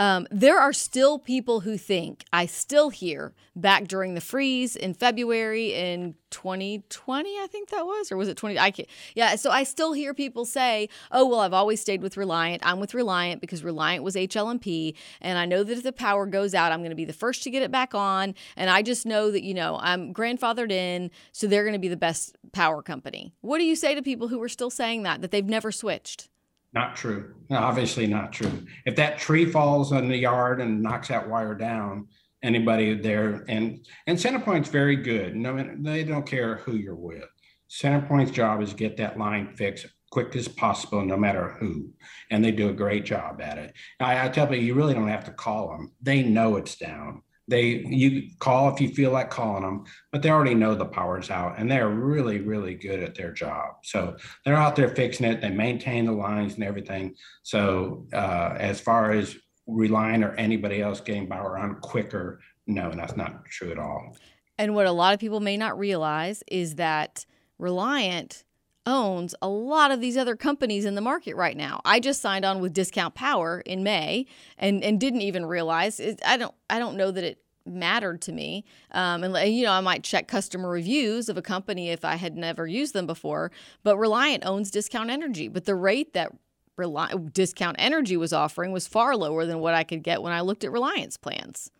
Um, 0.00 0.26
there 0.30 0.58
are 0.58 0.72
still 0.72 1.18
people 1.18 1.60
who 1.60 1.76
think 1.76 2.24
I 2.32 2.46
still 2.46 2.88
hear 2.88 3.34
back 3.54 3.86
during 3.86 4.14
the 4.14 4.22
freeze 4.22 4.74
in 4.74 4.94
February 4.94 5.74
in 5.74 6.14
2020, 6.30 7.28
I 7.38 7.46
think 7.46 7.68
that 7.68 7.84
was, 7.84 8.10
or 8.10 8.16
was 8.16 8.26
it 8.26 8.38
20? 8.38 8.58
I 8.58 8.70
can't. 8.70 8.88
Yeah, 9.14 9.36
so 9.36 9.50
I 9.50 9.62
still 9.62 9.92
hear 9.92 10.14
people 10.14 10.46
say, 10.46 10.88
"Oh, 11.12 11.28
well, 11.28 11.40
I've 11.40 11.52
always 11.52 11.82
stayed 11.82 12.00
with 12.00 12.16
Reliant. 12.16 12.64
I'm 12.64 12.80
with 12.80 12.94
Reliant 12.94 13.42
because 13.42 13.62
Reliant 13.62 14.02
was 14.02 14.16
HL&P, 14.16 14.96
and 15.20 15.36
I 15.36 15.44
know 15.44 15.62
that 15.62 15.76
if 15.76 15.82
the 15.82 15.92
power 15.92 16.24
goes 16.24 16.54
out, 16.54 16.72
I'm 16.72 16.80
going 16.80 16.88
to 16.88 16.96
be 16.96 17.04
the 17.04 17.12
first 17.12 17.42
to 17.42 17.50
get 17.50 17.62
it 17.62 17.70
back 17.70 17.94
on, 17.94 18.34
and 18.56 18.70
I 18.70 18.80
just 18.80 19.04
know 19.04 19.30
that 19.30 19.42
you 19.42 19.52
know 19.52 19.78
I'm 19.82 20.14
grandfathered 20.14 20.72
in, 20.72 21.10
so 21.32 21.46
they're 21.46 21.64
going 21.64 21.74
to 21.74 21.78
be 21.78 21.88
the 21.88 21.96
best 21.98 22.38
power 22.52 22.80
company." 22.82 23.34
What 23.42 23.58
do 23.58 23.64
you 23.64 23.76
say 23.76 23.94
to 23.94 24.00
people 24.00 24.28
who 24.28 24.40
are 24.42 24.48
still 24.48 24.70
saying 24.70 25.02
that 25.02 25.20
that 25.20 25.30
they've 25.30 25.44
never 25.44 25.70
switched? 25.70 26.30
Not 26.72 26.96
true. 26.96 27.34
Obviously 27.50 28.06
not 28.06 28.32
true. 28.32 28.64
If 28.86 28.96
that 28.96 29.18
tree 29.18 29.44
falls 29.44 29.92
in 29.92 30.08
the 30.08 30.16
yard 30.16 30.60
and 30.60 30.82
knocks 30.82 31.08
that 31.08 31.28
wire 31.28 31.54
down, 31.54 32.06
anybody 32.42 32.94
there 32.94 33.44
and 33.48 33.84
and 34.06 34.16
CenterPoint's 34.16 34.68
very 34.68 34.96
good. 34.96 35.34
No, 35.36 35.56
they 35.78 36.04
don't 36.04 36.26
care 36.26 36.56
who 36.58 36.76
you're 36.76 36.94
with. 36.94 37.24
CenterPoint's 37.68 38.30
job 38.30 38.62
is 38.62 38.72
get 38.72 38.96
that 38.96 39.18
line 39.18 39.54
fixed 39.56 39.86
quick 40.10 40.34
as 40.34 40.48
possible, 40.48 41.04
no 41.04 41.16
matter 41.16 41.56
who, 41.60 41.88
and 42.30 42.44
they 42.44 42.50
do 42.50 42.68
a 42.68 42.72
great 42.72 43.04
job 43.04 43.40
at 43.40 43.58
it. 43.58 43.72
I, 44.00 44.26
I 44.26 44.28
tell 44.28 44.46
people 44.46 44.64
you 44.64 44.74
really 44.74 44.94
don't 44.94 45.08
have 45.08 45.24
to 45.24 45.32
call 45.32 45.70
them; 45.70 45.92
they 46.00 46.22
know 46.22 46.56
it's 46.56 46.76
down. 46.76 47.22
They 47.50 47.84
you 47.86 48.30
call 48.38 48.72
if 48.72 48.80
you 48.80 48.88
feel 48.88 49.10
like 49.10 49.28
calling 49.28 49.64
them, 49.64 49.84
but 50.12 50.22
they 50.22 50.30
already 50.30 50.54
know 50.54 50.74
the 50.74 50.86
power's 50.86 51.30
out, 51.30 51.58
and 51.58 51.70
they're 51.70 51.88
really 51.88 52.40
really 52.40 52.74
good 52.74 53.02
at 53.02 53.14
their 53.14 53.32
job. 53.32 53.74
So 53.82 54.16
they're 54.44 54.56
out 54.56 54.76
there 54.76 54.88
fixing 54.88 55.26
it. 55.26 55.40
They 55.40 55.50
maintain 55.50 56.06
the 56.06 56.12
lines 56.12 56.54
and 56.54 56.64
everything. 56.64 57.14
So 57.42 58.06
uh, 58.12 58.54
as 58.58 58.80
far 58.80 59.12
as 59.12 59.36
Reliant 59.66 60.24
or 60.24 60.34
anybody 60.34 60.80
else 60.80 61.00
getting 61.00 61.28
power 61.28 61.56
on 61.58 61.76
quicker, 61.76 62.40
no, 62.66 62.90
that's 62.92 63.16
not 63.16 63.44
true 63.44 63.70
at 63.70 63.78
all. 63.78 64.16
And 64.58 64.74
what 64.74 64.86
a 64.86 64.92
lot 64.92 65.14
of 65.14 65.20
people 65.20 65.40
may 65.40 65.56
not 65.56 65.78
realize 65.78 66.42
is 66.48 66.76
that 66.76 67.24
Reliant 67.58 68.44
owns 68.90 69.34
a 69.40 69.48
lot 69.48 69.90
of 69.90 70.00
these 70.00 70.16
other 70.16 70.36
companies 70.36 70.84
in 70.84 70.94
the 70.94 71.00
market 71.00 71.36
right 71.36 71.56
now. 71.56 71.80
I 71.84 72.00
just 72.00 72.20
signed 72.20 72.44
on 72.44 72.60
with 72.60 72.74
Discount 72.74 73.14
Power 73.14 73.60
in 73.60 73.82
May 73.82 74.26
and 74.58 74.84
and 74.84 75.00
didn't 75.00 75.22
even 75.22 75.46
realize 75.46 76.00
it, 76.00 76.20
I 76.26 76.36
don't 76.36 76.54
I 76.68 76.78
don't 76.78 76.96
know 76.96 77.10
that 77.10 77.24
it 77.24 77.38
mattered 77.64 78.20
to 78.22 78.32
me. 78.32 78.64
Um, 78.90 79.24
and 79.24 79.54
you 79.54 79.64
know, 79.64 79.72
I 79.72 79.80
might 79.80 80.02
check 80.02 80.28
customer 80.28 80.68
reviews 80.68 81.28
of 81.28 81.36
a 81.36 81.42
company 81.42 81.90
if 81.90 82.04
I 82.04 82.16
had 82.16 82.36
never 82.36 82.66
used 82.66 82.94
them 82.94 83.06
before. 83.06 83.50
But 83.82 83.96
Reliant 83.96 84.44
owns 84.44 84.70
Discount 84.70 85.10
Energy, 85.10 85.48
but 85.48 85.64
the 85.64 85.74
rate 85.74 86.12
that 86.14 86.32
Reliant 86.76 87.32
Discount 87.34 87.76
Energy 87.78 88.16
was 88.16 88.32
offering 88.32 88.72
was 88.72 88.86
far 88.86 89.16
lower 89.16 89.46
than 89.46 89.60
what 89.60 89.74
I 89.74 89.84
could 89.84 90.02
get 90.02 90.22
when 90.22 90.32
I 90.32 90.40
looked 90.40 90.64
at 90.64 90.72
Reliant's 90.72 91.16
plans. 91.16 91.70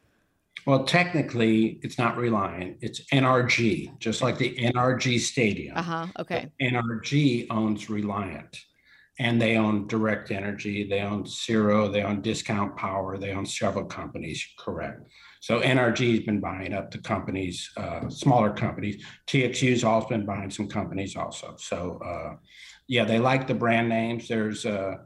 Well, 0.66 0.85
technically, 0.85 1.81
it's 1.83 1.99
not 1.99 2.16
Reliant. 2.16 2.79
It's 2.81 3.01
NRG, 3.12 3.99
just 3.99 4.23
like 4.23 4.38
the 4.38 4.55
NRG 4.57 5.18
Stadium. 5.20 5.77
Uh 5.77 5.83
huh. 5.83 6.07
Okay. 6.18 6.51
But 6.59 6.66
NRG 6.66 7.46
owns 7.51 7.88
Reliant, 7.88 8.59
and 9.18 9.40
they 9.40 9.57
own 9.57 9.87
Direct 9.87 10.31
Energy. 10.31 10.88
They 10.88 11.01
own 11.01 11.27
Cirro. 11.27 11.88
They 11.88 12.03
own 12.03 12.20
Discount 12.20 12.77
Power. 12.77 13.18
They 13.18 13.33
own 13.33 13.46
several 13.46 13.85
companies. 13.85 14.46
Correct. 14.59 15.03
So 15.40 15.61
NRG 15.61 16.16
has 16.16 16.20
been 16.20 16.40
buying 16.40 16.75
up 16.75 16.90
the 16.90 16.99
companies, 16.99 17.70
uh, 17.79 18.11
smaller 18.11 18.51
companies. 18.53 19.03
TXU's 19.27 19.85
also 19.85 20.09
been 20.09 20.27
buying 20.27 20.51
some 20.51 20.68
companies 20.68 21.16
also. 21.16 21.55
So 21.59 21.99
uh, 22.05 22.37
yeah, 22.88 23.05
they 23.05 23.18
like 23.18 23.46
the 23.46 23.55
brand 23.55 23.88
names. 23.88 24.29
There's 24.29 24.66
uh, 24.66 24.96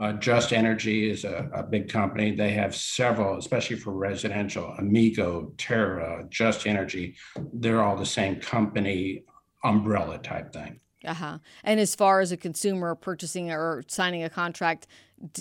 uh, 0.00 0.14
Just 0.14 0.52
Energy 0.52 1.10
is 1.10 1.24
a, 1.24 1.48
a, 1.52 1.62
big 1.62 1.88
company. 1.88 2.34
They 2.34 2.52
have 2.52 2.74
several, 2.74 3.36
especially 3.36 3.76
for 3.76 3.92
residential. 3.92 4.74
Amigo, 4.78 5.52
Tara, 5.58 6.24
Just 6.30 6.66
Energy. 6.66 7.16
They're 7.52 7.82
all 7.82 7.96
the 7.96 8.06
same 8.06 8.40
company 8.40 9.24
umbrella 9.62 10.18
type 10.18 10.52
thing. 10.54 10.80
Uh 11.04 11.14
huh. 11.14 11.38
And 11.64 11.78
as 11.78 11.94
far 11.94 12.20
as 12.20 12.32
a 12.32 12.36
consumer 12.36 12.94
purchasing 12.94 13.50
or 13.50 13.84
signing 13.88 14.24
a 14.24 14.30
contract, 14.30 14.86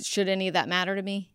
should 0.01 0.27
any 0.27 0.49
of 0.49 0.53
that 0.53 0.67
matter 0.67 0.93
to 0.93 1.01
me? 1.01 1.31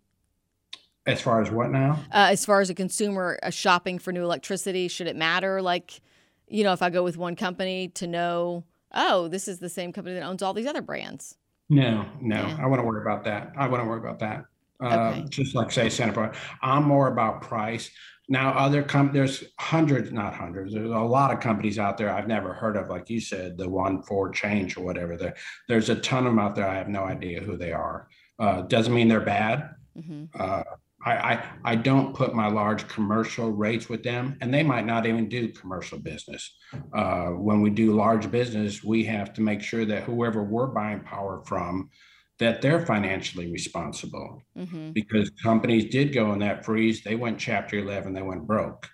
As 1.07 1.21
far 1.21 1.41
as 1.41 1.51
what 1.51 1.71
now? 1.71 2.01
Uh, 2.13 2.29
as 2.31 2.45
far 2.45 2.61
as 2.61 2.69
a 2.69 2.75
consumer 2.75 3.39
uh, 3.43 3.51
shopping 3.51 3.99
for 3.99 4.13
new 4.13 4.23
electricity, 4.23 4.89
should 4.89 5.07
it 5.07 5.17
matter? 5.17 5.63
Like, 5.63 6.01
you 6.47 6.63
know, 6.63 6.73
if 6.73 6.83
I 6.83 6.91
go 6.91 7.03
with 7.03 7.17
one 7.17 7.37
company 7.37 7.89
to 7.89 8.07
know 8.07 8.65
oh, 8.95 9.29
this 9.29 9.49
is 9.49 9.59
the 9.59 9.69
same 9.69 9.93
company 9.93 10.15
that 10.15 10.23
owns 10.23 10.43
all 10.43 10.55
these 10.55 10.67
other 10.67 10.83
brands. 10.83 11.37
No, 11.71 12.07
no, 12.21 12.47
yeah. 12.47 12.59
I 12.61 12.67
wouldn't 12.67 12.87
worry 12.87 13.03
about 13.03 13.25
that. 13.25 13.53
I 13.57 13.67
wouldn't 13.67 13.89
worry 13.89 14.01
about 14.01 14.19
that. 14.21 14.45
Uh, 14.83 14.87
okay. 14.87 15.25
Just 15.31 15.55
like 15.55 15.71
say 15.71 15.87
Centerpoint, 15.87 16.37
I'm 16.63 16.85
more 16.85 17.09
about 17.09 17.43
price. 17.43 17.91
Now, 18.29 18.53
other 18.53 18.83
com 18.83 19.13
there's 19.13 19.45
hundreds, 19.59 20.11
not 20.11 20.35
hundreds. 20.35 20.73
There's 20.73 20.91
a 20.91 20.99
lot 20.99 21.31
of 21.31 21.41
companies 21.41 21.79
out 21.79 21.99
there 21.99 22.11
I've 22.11 22.27
never 22.27 22.55
heard 22.55 22.77
of, 22.77 22.89
like 22.89 23.11
you 23.11 23.21
said, 23.21 23.59
the 23.59 23.69
one 23.69 24.03
4Change 24.03 24.79
or 24.79 24.83
whatever. 24.83 25.17
There, 25.17 25.35
there's 25.69 25.91
a 25.91 25.97
ton 25.97 26.27
of 26.27 26.33
them 26.33 26.39
out 26.39 26.55
there. 26.55 26.67
I 26.67 26.77
have 26.77 26.89
no 26.89 27.05
idea 27.05 27.41
who 27.41 27.57
they 27.57 27.73
are. 27.73 28.09
Uh, 28.39 28.63
doesn't 28.63 28.95
mean 28.95 29.09
they're 29.09 29.21
bad. 29.21 29.71
Mm-hmm. 29.97 30.25
Uh, 30.39 30.63
I, 31.05 31.13
I, 31.13 31.45
I 31.65 31.75
don't 31.77 32.15
put 32.15 32.35
my 32.35 32.49
large 32.49 32.89
commercial 32.89 33.51
rates 33.51 33.89
with 33.89 34.03
them, 34.03 34.37
and 34.41 34.53
they 34.53 34.63
might 34.63 34.87
not 34.87 35.07
even 35.07 35.29
do 35.29 35.49
commercial 35.49 35.99
business. 35.99 36.57
Uh, 36.93 37.29
when 37.29 37.61
we 37.61 37.71
do 37.71 37.95
large 37.95 38.31
business, 38.31 38.83
we 38.83 39.05
have 39.05 39.35
to 39.35 39.43
make 39.43 39.61
sure 39.61 39.85
that 39.85 40.05
whoever 40.05 40.43
we're 40.43 40.67
buying 40.67 41.01
power 41.01 41.43
from, 41.47 41.91
that 42.39 42.63
they're 42.63 42.85
financially 42.85 43.53
responsible. 43.53 44.43
Mm-hmm. 44.57 44.93
Because 44.93 45.31
companies 45.43 45.91
did 45.91 46.15
go 46.15 46.33
in 46.33 46.39
that 46.41 46.65
freeze, 46.65 47.03
they 47.03 47.17
went 47.17 47.39
Chapter 47.39 47.79
11, 47.79 48.15
they 48.15 48.23
went 48.23 48.47
broke, 48.47 48.89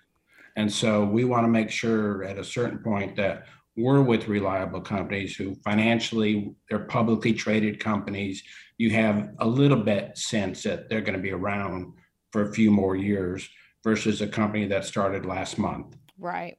and 0.57 0.71
so 0.71 1.05
we 1.05 1.23
want 1.23 1.45
to 1.45 1.49
make 1.49 1.71
sure 1.71 2.23
at 2.23 2.37
a 2.37 2.43
certain 2.43 2.79
point 2.79 3.15
that 3.15 3.45
we're 3.77 4.01
with 4.01 4.27
reliable 4.27 4.81
companies 4.81 5.33
who 5.33 5.55
financially 5.63 6.53
they're 6.69 6.79
publicly 6.79 7.31
traded 7.31 7.79
companies 7.79 8.43
you 8.81 8.89
have 8.89 9.29
a 9.37 9.47
little 9.47 9.77
bit 9.77 10.17
sense 10.17 10.63
that 10.63 10.89
they're 10.89 11.01
going 11.01 11.15
to 11.15 11.21
be 11.21 11.31
around 11.31 11.93
for 12.31 12.43
a 12.43 12.53
few 12.53 12.71
more 12.71 12.95
years 12.95 13.47
versus 13.83 14.21
a 14.21 14.27
company 14.27 14.67
that 14.67 14.85
started 14.85 15.25
last 15.25 15.57
month. 15.57 15.97
Right. 16.17 16.57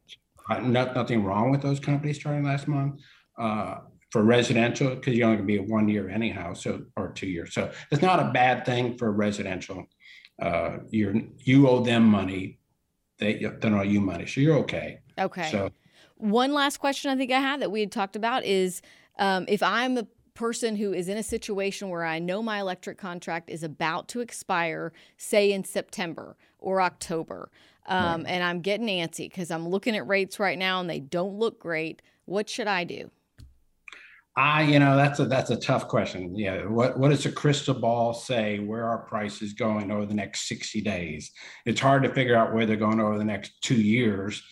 Uh, 0.51 0.59
not, 0.59 0.95
nothing 0.95 1.25
wrong 1.25 1.51
with 1.51 1.63
those 1.63 1.81
companies 1.81 2.21
starting 2.21 2.45
last 2.45 2.69
month. 2.69 3.01
Uh, 3.39 3.79
for 4.11 4.23
residential, 4.23 4.95
because 4.95 5.15
you're 5.15 5.27
only 5.27 5.39
going 5.39 5.49
to 5.49 5.53
be 5.53 5.59
a 5.59 5.63
one 5.63 5.89
year 5.89 6.11
anyhow, 6.11 6.53
so 6.53 6.83
or 6.99 7.13
two 7.13 7.27
years. 7.27 7.55
So 7.55 7.73
it's 7.91 8.03
not 8.03 8.21
a 8.21 8.31
bad 8.31 8.67
thing 8.67 8.99
for 8.99 9.11
residential. 9.11 9.87
Uh, 10.41 10.81
you're 10.91 11.15
you 11.39 11.67
owe 11.67 11.81
them 11.81 12.05
money, 12.05 12.59
they 13.19 13.39
don't 13.39 13.73
owe 13.73 13.81
you 13.81 14.03
money, 14.03 14.27
so 14.27 14.43
you're 14.43 14.59
okay. 14.59 14.99
Okay. 15.19 15.51
So 15.51 15.71
one 16.17 16.53
last 16.53 16.77
question 16.77 17.11
I 17.11 17.17
think 17.17 17.33
I 17.33 17.41
had 17.41 17.63
that 17.63 17.71
we 17.71 17.81
had 17.81 17.91
talked 17.91 18.15
about 18.15 18.45
is 18.45 18.83
um, 19.19 19.47
if 19.49 19.63
I'm 19.63 19.97
a 19.97 20.07
person 20.35 20.77
who 20.77 20.93
is 20.93 21.09
in 21.09 21.17
a 21.17 21.23
situation 21.23 21.89
where 21.89 22.05
I 22.05 22.19
know 22.19 22.43
my 22.43 22.61
electric 22.61 22.99
contract 22.99 23.51
is 23.51 23.63
about 23.63 24.09
to 24.09 24.21
expire, 24.21 24.93
say 25.17 25.53
in 25.53 25.65
September 25.65 26.37
or 26.59 26.81
October, 26.81 27.51
um, 27.87 28.23
right. 28.23 28.31
and 28.31 28.45
I'm 28.45 28.61
getting 28.61 28.87
antsy 28.87 29.31
because 29.31 29.51
I'm 29.51 29.69
looking 29.69 29.97
at 29.97 30.07
rates 30.07 30.39
right 30.39 30.59
now 30.59 30.81
and 30.81 30.89
they 30.89 31.01
don't 31.01 31.39
look 31.39 31.61
great, 31.61 32.03
what 32.25 32.49
should 32.49 32.69
I 32.69 32.85
do? 32.85 33.11
I, 34.35 34.63
you 34.63 34.79
know, 34.79 34.97
that's 34.97 35.21
a 35.21 35.27
that's 35.27 35.51
a 35.51 35.57
tough 35.57 35.89
question. 35.89 36.35
Yeah, 36.35 36.65
what 36.65 36.99
what 36.99 37.11
does 37.11 37.27
a 37.27 37.33
crystal 37.33 37.75
ball 37.75 38.15
say 38.15 38.61
where 38.61 38.87
our 38.87 38.99
prices 38.99 39.53
going 39.53 39.91
over 39.91 40.07
the 40.07 40.15
next 40.15 40.49
60 40.49 40.81
days? 40.81 41.33
It's 41.67 41.81
hard 41.81 42.03
to 42.05 42.15
figure 42.15 42.35
out 42.35 42.55
where 42.55 42.65
they're 42.65 42.77
going 42.77 42.99
over 42.99 43.19
the 43.19 43.25
next 43.25 43.61
two 43.63 43.75
years 43.75 44.43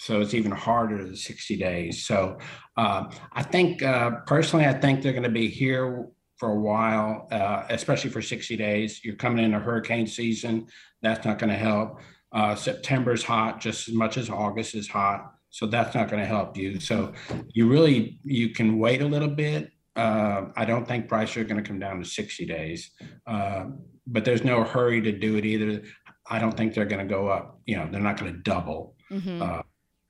so 0.00 0.22
it's 0.22 0.32
even 0.32 0.50
harder 0.50 1.04
than 1.04 1.14
60 1.14 1.58
days. 1.58 2.06
So 2.06 2.38
uh, 2.78 3.12
I 3.34 3.42
think 3.42 3.82
uh, 3.82 4.12
personally, 4.26 4.64
I 4.64 4.72
think 4.72 5.02
they're 5.02 5.12
going 5.12 5.24
to 5.24 5.28
be 5.28 5.48
here 5.48 6.08
for 6.38 6.52
a 6.52 6.58
while, 6.58 7.28
uh, 7.30 7.64
especially 7.68 8.08
for 8.08 8.22
60 8.22 8.56
days. 8.56 9.04
You're 9.04 9.16
coming 9.16 9.44
into 9.44 9.58
hurricane 9.58 10.06
season. 10.06 10.68
That's 11.02 11.26
not 11.26 11.38
going 11.38 11.50
to 11.50 11.58
help. 11.58 12.00
Uh, 12.32 12.54
September 12.54 13.12
is 13.12 13.22
hot 13.22 13.60
just 13.60 13.88
as 13.88 13.94
much 13.94 14.16
as 14.16 14.30
August 14.30 14.74
is 14.74 14.88
hot. 14.88 15.34
So 15.50 15.66
that's 15.66 15.94
not 15.94 16.08
going 16.08 16.22
to 16.22 16.28
help 16.28 16.56
you. 16.56 16.80
So 16.80 17.12
you 17.52 17.68
really, 17.68 18.20
you 18.24 18.54
can 18.54 18.78
wait 18.78 19.02
a 19.02 19.06
little 19.06 19.28
bit. 19.28 19.70
Uh, 19.96 20.46
I 20.56 20.64
don't 20.64 20.88
think 20.88 21.08
prices 21.08 21.36
are 21.36 21.44
going 21.44 21.62
to 21.62 21.68
come 21.68 21.78
down 21.78 21.98
to 21.98 22.08
60 22.08 22.46
days, 22.46 22.90
uh, 23.26 23.66
but 24.06 24.24
there's 24.24 24.44
no 24.44 24.64
hurry 24.64 25.02
to 25.02 25.12
do 25.12 25.36
it 25.36 25.44
either. 25.44 25.82
I 26.26 26.38
don't 26.38 26.56
think 26.56 26.72
they're 26.72 26.86
going 26.86 27.06
to 27.06 27.14
go 27.14 27.28
up. 27.28 27.60
You 27.66 27.76
know, 27.76 27.88
they're 27.90 28.00
not 28.00 28.18
going 28.18 28.32
to 28.32 28.38
double. 28.38 28.94
Mm-hmm 29.10 29.60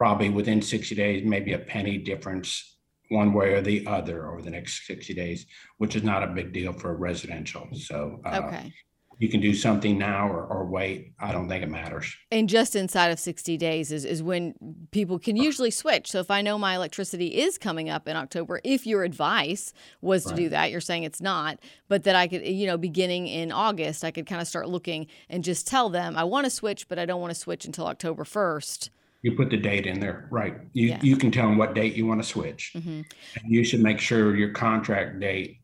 probably 0.01 0.31
within 0.31 0.63
60 0.63 0.95
days, 0.95 1.23
maybe 1.27 1.53
a 1.53 1.59
penny 1.59 1.99
difference 1.99 2.79
one 3.11 3.35
way 3.35 3.53
or 3.53 3.61
the 3.61 3.87
other 3.87 4.31
over 4.31 4.41
the 4.41 4.49
next 4.49 4.87
60 4.87 5.13
days, 5.13 5.45
which 5.77 5.95
is 5.95 6.03
not 6.03 6.23
a 6.23 6.29
big 6.29 6.55
deal 6.55 6.73
for 6.73 6.91
a 6.91 6.95
residential. 6.95 7.69
So 7.75 8.19
uh, 8.25 8.41
okay. 8.45 8.73
you 9.19 9.29
can 9.29 9.43
do 9.43 9.53
something 9.53 9.99
now 9.99 10.27
or, 10.27 10.47
or 10.47 10.65
wait. 10.65 11.13
I 11.21 11.33
don't 11.33 11.51
think 11.51 11.63
it 11.63 11.69
matters. 11.69 12.17
And 12.31 12.49
just 12.49 12.77
inside 12.77 13.09
of 13.09 13.21
60 13.21 13.59
days 13.59 13.93
is, 13.93 14.07
is 14.07 14.23
when 14.23 14.55
people 14.91 15.19
can 15.19 15.37
usually 15.37 15.71
switch. 15.71 16.11
So 16.11 16.21
if 16.21 16.31
I 16.31 16.41
know 16.41 16.57
my 16.57 16.77
electricity 16.77 17.39
is 17.39 17.59
coming 17.59 17.91
up 17.91 18.09
in 18.09 18.17
October, 18.17 18.59
if 18.65 18.87
your 18.87 19.05
advice 19.05 19.75
was 20.01 20.23
to 20.23 20.31
right. 20.31 20.37
do 20.37 20.49
that, 20.49 20.71
you're 20.71 20.81
saying 20.81 21.03
it's 21.03 21.21
not, 21.21 21.59
but 21.89 22.05
that 22.05 22.17
I 22.17 22.27
could, 22.27 22.47
you 22.47 22.67
know, 22.67 22.79
beginning 22.79 23.27
in 23.27 23.53
August, 23.53 24.03
I 24.03 24.13
could 24.13 24.25
kind 24.25 24.41
of 24.41 24.49
start 24.49 24.67
looking 24.67 25.09
and 25.29 25.45
just 25.45 25.67
tell 25.67 25.91
them 25.91 26.17
I 26.17 26.25
want 26.25 26.47
to 26.47 26.51
switch, 26.51 26.89
but 26.89 26.99
I 26.99 27.05
don't 27.05 27.21
want 27.21 27.33
to 27.33 27.39
switch 27.39 27.67
until 27.67 27.87
October 27.87 28.25
1st 28.25 28.89
you 29.23 29.37
put 29.37 29.51
the 29.51 29.57
date 29.57 29.87
in 29.87 30.01
there, 30.01 30.29
right? 30.31 30.57
You 30.73 30.89
yeah. 30.89 31.01
you 31.03 31.17
can 31.17 31.31
tell 31.31 31.47
them 31.47 31.59
what 31.59 31.75
date 31.75 31.95
you 31.95 32.07
want 32.07 32.23
to 32.23 32.29
switch. 32.29 32.73
Mm-hmm. 32.75 33.03
And 33.43 33.53
you 33.53 33.65
should 33.65 33.81
make 33.81 34.01
sure 34.01 34.35
your 34.35 34.51
contract 34.51 35.21
date 35.21 35.59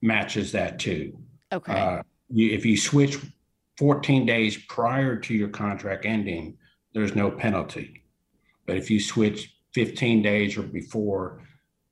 matches 0.00 0.52
that 0.52 0.78
too. 0.78 1.18
Okay. 1.52 1.72
Uh, 1.72 2.02
you, 2.28 2.50
if 2.50 2.64
you 2.64 2.76
switch 2.76 3.18
14 3.78 4.26
days 4.26 4.56
prior 4.68 5.16
to 5.16 5.34
your 5.34 5.48
contract 5.48 6.04
ending, 6.04 6.56
there's 6.92 7.16
no 7.16 7.30
penalty. 7.30 8.04
But 8.66 8.76
if 8.76 8.90
you 8.90 9.00
switch 9.00 9.56
15 9.74 10.22
days 10.22 10.56
or 10.56 10.62
before, 10.62 11.42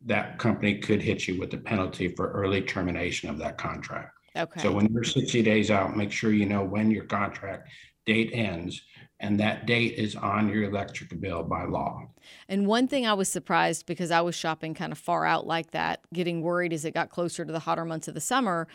that 0.07 0.39
company 0.39 0.79
could 0.79 1.03
hit 1.03 1.27
you 1.27 1.39
with 1.39 1.53
a 1.55 1.59
penalty 1.59 2.09
for 2.09 2.31
early 2.33 2.63
termination 2.63 3.29
of 3.29 3.39
that 3.39 3.59
contract. 3.59 4.13
Okay. 4.37 4.61
So 4.61 4.73
when 4.73 4.93
you're 4.93 5.05
60 5.05 5.43
days 5.43 5.71
out, 5.71 5.97
make 5.97 6.11
sure 6.11 6.33
you 6.33 6.47
know 6.47 6.65
when 6.65 6.91
your 6.91 7.05
contract 7.05 7.69
date 8.07 8.31
ends, 8.33 8.83
and 9.23 9.39
that 9.39 9.67
date 9.67 9.95
is 9.95 10.17
on 10.17 10.49
your 10.49 10.65
electric 10.65 11.19
bill 11.21 11.45
by 11.45 11.65
law. 11.65 12.07
And 12.49 12.67
one 12.67 12.89
thing 12.89 13.07
I 13.07 13.15
was 13.15 13.29
surprised 13.29 13.87
because 13.87 14.11
I 14.11 14.21
was 14.21 14.35
shopping 14.35 14.75
kind 14.75 14.93
of 14.93 14.99
far 14.99 15.25
out 15.25 15.47
like 15.47 15.71
that, 15.71 16.01
getting 16.13 16.43
worried 16.43 16.73
as 16.73 16.85
it 16.85 16.93
got 16.93 17.09
closer 17.09 17.45
to 17.45 17.53
the 17.53 17.61
hotter 17.61 17.85
months 17.85 18.09
of 18.09 18.15
the 18.15 18.21
summer, 18.21 18.67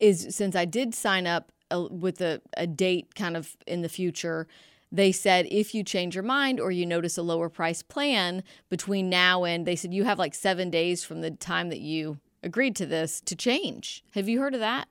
is 0.00 0.34
since 0.34 0.56
I 0.56 0.64
did 0.64 0.94
sign 0.94 1.26
up 1.26 1.52
uh, 1.70 1.86
with 1.90 2.20
a, 2.22 2.40
a 2.56 2.66
date 2.66 3.14
kind 3.14 3.36
of 3.36 3.56
in 3.66 3.82
the 3.82 3.88
future, 3.88 4.48
they 4.90 5.12
said 5.12 5.46
if 5.50 5.74
you 5.74 5.84
change 5.84 6.16
your 6.16 6.24
mind 6.24 6.58
or 6.58 6.72
you 6.72 6.84
notice 6.86 7.16
a 7.16 7.22
lower 7.22 7.48
price 7.48 7.82
plan 7.82 8.42
between 8.70 9.08
now 9.08 9.44
and 9.44 9.66
they 9.66 9.76
said 9.76 9.94
you 9.94 10.04
have 10.04 10.18
like 10.18 10.34
seven 10.34 10.70
days 10.70 11.04
from 11.04 11.20
the 11.20 11.30
time 11.30 11.68
that 11.68 11.80
you 11.80 12.18
agreed 12.42 12.74
to 12.76 12.86
this 12.86 13.20
to 13.20 13.36
change. 13.36 14.02
Have 14.14 14.28
you 14.28 14.40
heard 14.40 14.54
of 14.54 14.60
that? 14.60 14.88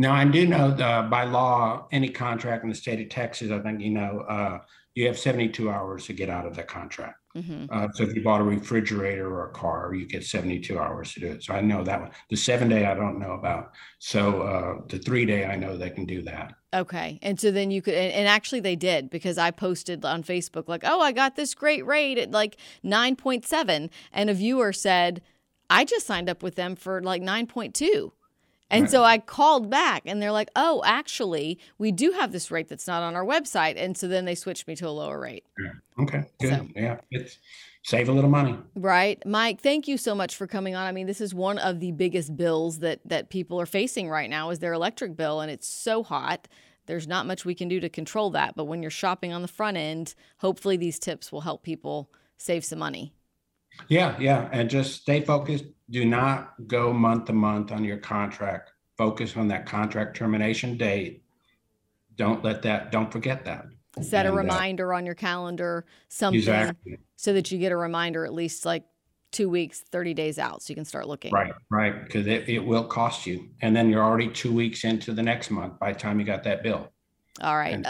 Now, 0.00 0.14
I 0.14 0.24
do 0.24 0.46
know 0.46 0.68
uh, 0.68 1.02
by 1.10 1.24
law, 1.24 1.86
any 1.92 2.08
contract 2.08 2.64
in 2.64 2.70
the 2.70 2.74
state 2.74 3.02
of 3.02 3.10
Texas, 3.10 3.50
I 3.50 3.58
think 3.58 3.82
you 3.82 3.90
know, 3.90 4.20
uh, 4.20 4.60
you 4.94 5.06
have 5.06 5.18
72 5.18 5.68
hours 5.68 6.06
to 6.06 6.14
get 6.14 6.30
out 6.30 6.46
of 6.46 6.56
the 6.56 6.62
contract. 6.62 7.18
Mm-hmm. 7.36 7.66
Uh, 7.68 7.88
so 7.92 8.04
if 8.04 8.14
you 8.14 8.24
bought 8.24 8.40
a 8.40 8.44
refrigerator 8.44 9.28
or 9.28 9.50
a 9.50 9.52
car, 9.52 9.92
you 9.92 10.06
get 10.06 10.24
72 10.24 10.78
hours 10.78 11.12
to 11.12 11.20
do 11.20 11.26
it. 11.26 11.42
So 11.42 11.52
I 11.52 11.60
know 11.60 11.84
that 11.84 12.00
one. 12.00 12.12
The 12.30 12.36
seven 12.36 12.70
day 12.70 12.86
I 12.86 12.94
don't 12.94 13.18
know 13.18 13.32
about. 13.32 13.72
So 13.98 14.40
uh, 14.40 14.86
the 14.88 14.98
three 14.98 15.26
day 15.26 15.44
I 15.44 15.56
know 15.56 15.76
they 15.76 15.90
can 15.90 16.06
do 16.06 16.22
that. 16.22 16.54
Okay, 16.72 17.18
and 17.20 17.38
so 17.38 17.50
then 17.50 17.70
you 17.70 17.82
could, 17.82 17.92
and 17.92 18.26
actually 18.26 18.60
they 18.60 18.76
did 18.76 19.10
because 19.10 19.36
I 19.36 19.50
posted 19.50 20.02
on 20.06 20.22
Facebook 20.24 20.66
like, 20.66 20.82
oh, 20.82 21.02
I 21.02 21.12
got 21.12 21.36
this 21.36 21.54
great 21.54 21.84
rate 21.84 22.16
at 22.16 22.30
like 22.30 22.56
9.7, 22.82 23.90
and 24.14 24.30
a 24.30 24.34
viewer 24.34 24.72
said, 24.72 25.20
I 25.68 25.84
just 25.84 26.06
signed 26.06 26.30
up 26.30 26.42
with 26.42 26.54
them 26.54 26.74
for 26.74 27.02
like 27.02 27.20
9.2. 27.20 28.12
And 28.70 28.82
right. 28.82 28.90
so 28.90 29.02
I 29.02 29.18
called 29.18 29.68
back 29.68 30.02
and 30.06 30.22
they're 30.22 30.32
like, 30.32 30.50
oh, 30.54 30.82
actually, 30.84 31.58
we 31.78 31.90
do 31.90 32.12
have 32.12 32.32
this 32.32 32.50
rate 32.50 32.68
that's 32.68 32.86
not 32.86 33.02
on 33.02 33.16
our 33.16 33.24
website. 33.24 33.74
And 33.76 33.96
so 33.96 34.06
then 34.06 34.24
they 34.24 34.34
switched 34.34 34.68
me 34.68 34.76
to 34.76 34.88
a 34.88 34.90
lower 34.90 35.18
rate. 35.18 35.44
Yeah. 35.58 36.02
Okay, 36.02 36.24
good. 36.40 36.50
So, 36.50 36.68
yeah, 36.76 37.00
it's 37.10 37.38
save 37.82 38.08
a 38.08 38.12
little 38.12 38.30
money. 38.30 38.56
Right. 38.76 39.24
Mike, 39.26 39.60
thank 39.60 39.88
you 39.88 39.98
so 39.98 40.14
much 40.14 40.36
for 40.36 40.46
coming 40.46 40.74
on. 40.74 40.86
I 40.86 40.92
mean, 40.92 41.06
this 41.06 41.20
is 41.20 41.34
one 41.34 41.58
of 41.58 41.80
the 41.80 41.92
biggest 41.92 42.36
bills 42.36 42.78
that 42.78 43.00
that 43.04 43.28
people 43.28 43.60
are 43.60 43.66
facing 43.66 44.08
right 44.08 44.30
now 44.30 44.50
is 44.50 44.60
their 44.60 44.72
electric 44.72 45.16
bill 45.16 45.40
and 45.40 45.50
it's 45.50 45.66
so 45.66 46.02
hot. 46.02 46.46
There's 46.86 47.06
not 47.06 47.26
much 47.26 47.44
we 47.44 47.54
can 47.54 47.68
do 47.68 47.80
to 47.80 47.88
control 47.88 48.30
that, 48.30 48.54
but 48.56 48.64
when 48.64 48.82
you're 48.82 48.90
shopping 48.90 49.32
on 49.32 49.42
the 49.42 49.48
front 49.48 49.76
end, 49.76 50.14
hopefully 50.38 50.76
these 50.76 50.98
tips 50.98 51.30
will 51.30 51.42
help 51.42 51.62
people 51.62 52.10
save 52.36 52.64
some 52.64 52.78
money. 52.78 53.12
Yeah, 53.88 54.16
yeah. 54.18 54.48
And 54.52 54.68
just 54.68 55.02
stay 55.02 55.20
focused. 55.20 55.64
Do 55.90 56.04
not 56.04 56.54
go 56.66 56.92
month 56.92 57.26
to 57.26 57.32
month 57.32 57.72
on 57.72 57.84
your 57.84 57.98
contract. 57.98 58.72
Focus 58.96 59.36
on 59.36 59.48
that 59.48 59.66
contract 59.66 60.16
termination 60.16 60.76
date. 60.76 61.22
Don't 62.16 62.44
let 62.44 62.62
that, 62.62 62.92
don't 62.92 63.10
forget 63.10 63.44
that. 63.44 63.66
Set 64.02 64.26
and, 64.26 64.34
a 64.34 64.38
uh, 64.38 64.42
reminder 64.42 64.92
uh, 64.92 64.98
on 64.98 65.06
your 65.06 65.14
calendar, 65.14 65.84
something 66.08 66.38
exactly. 66.38 66.98
so 67.16 67.32
that 67.32 67.50
you 67.50 67.58
get 67.58 67.72
a 67.72 67.76
reminder 67.76 68.24
at 68.24 68.32
least 68.32 68.64
like 68.64 68.84
two 69.32 69.48
weeks, 69.48 69.80
30 69.90 70.14
days 70.14 70.38
out 70.38 70.62
so 70.62 70.70
you 70.70 70.74
can 70.74 70.84
start 70.84 71.08
looking. 71.08 71.32
Right, 71.32 71.52
right. 71.70 72.04
Because 72.04 72.26
it, 72.26 72.48
it 72.48 72.58
will 72.58 72.84
cost 72.84 73.26
you. 73.26 73.48
And 73.62 73.74
then 73.74 73.88
you're 73.88 74.02
already 74.02 74.28
two 74.28 74.52
weeks 74.52 74.84
into 74.84 75.12
the 75.12 75.22
next 75.22 75.50
month 75.50 75.78
by 75.78 75.92
the 75.92 75.98
time 75.98 76.20
you 76.20 76.26
got 76.26 76.44
that 76.44 76.62
bill. 76.62 76.90
All 77.40 77.56
right. 77.56 77.84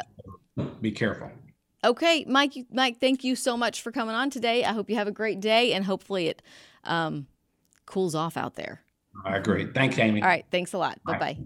So 0.56 0.64
be 0.80 0.92
careful. 0.92 1.30
Okay, 1.82 2.24
Mike. 2.28 2.52
Mike, 2.70 3.00
thank 3.00 3.24
you 3.24 3.34
so 3.34 3.56
much 3.56 3.80
for 3.80 3.90
coming 3.90 4.14
on 4.14 4.28
today. 4.28 4.64
I 4.64 4.72
hope 4.72 4.90
you 4.90 4.96
have 4.96 5.08
a 5.08 5.12
great 5.12 5.40
day, 5.40 5.72
and 5.72 5.82
hopefully 5.82 6.28
it 6.28 6.42
um, 6.84 7.26
cools 7.90 8.14
off 8.14 8.36
out 8.36 8.54
there. 8.54 8.82
I 9.24 9.36
agree. 9.36 9.66
Thanks, 9.72 9.98
Amy. 9.98 10.22
All 10.22 10.28
right. 10.28 10.46
Thanks 10.50 10.72
a 10.72 10.78
lot. 10.78 11.02
Bye 11.04 11.18
bye. 11.18 11.38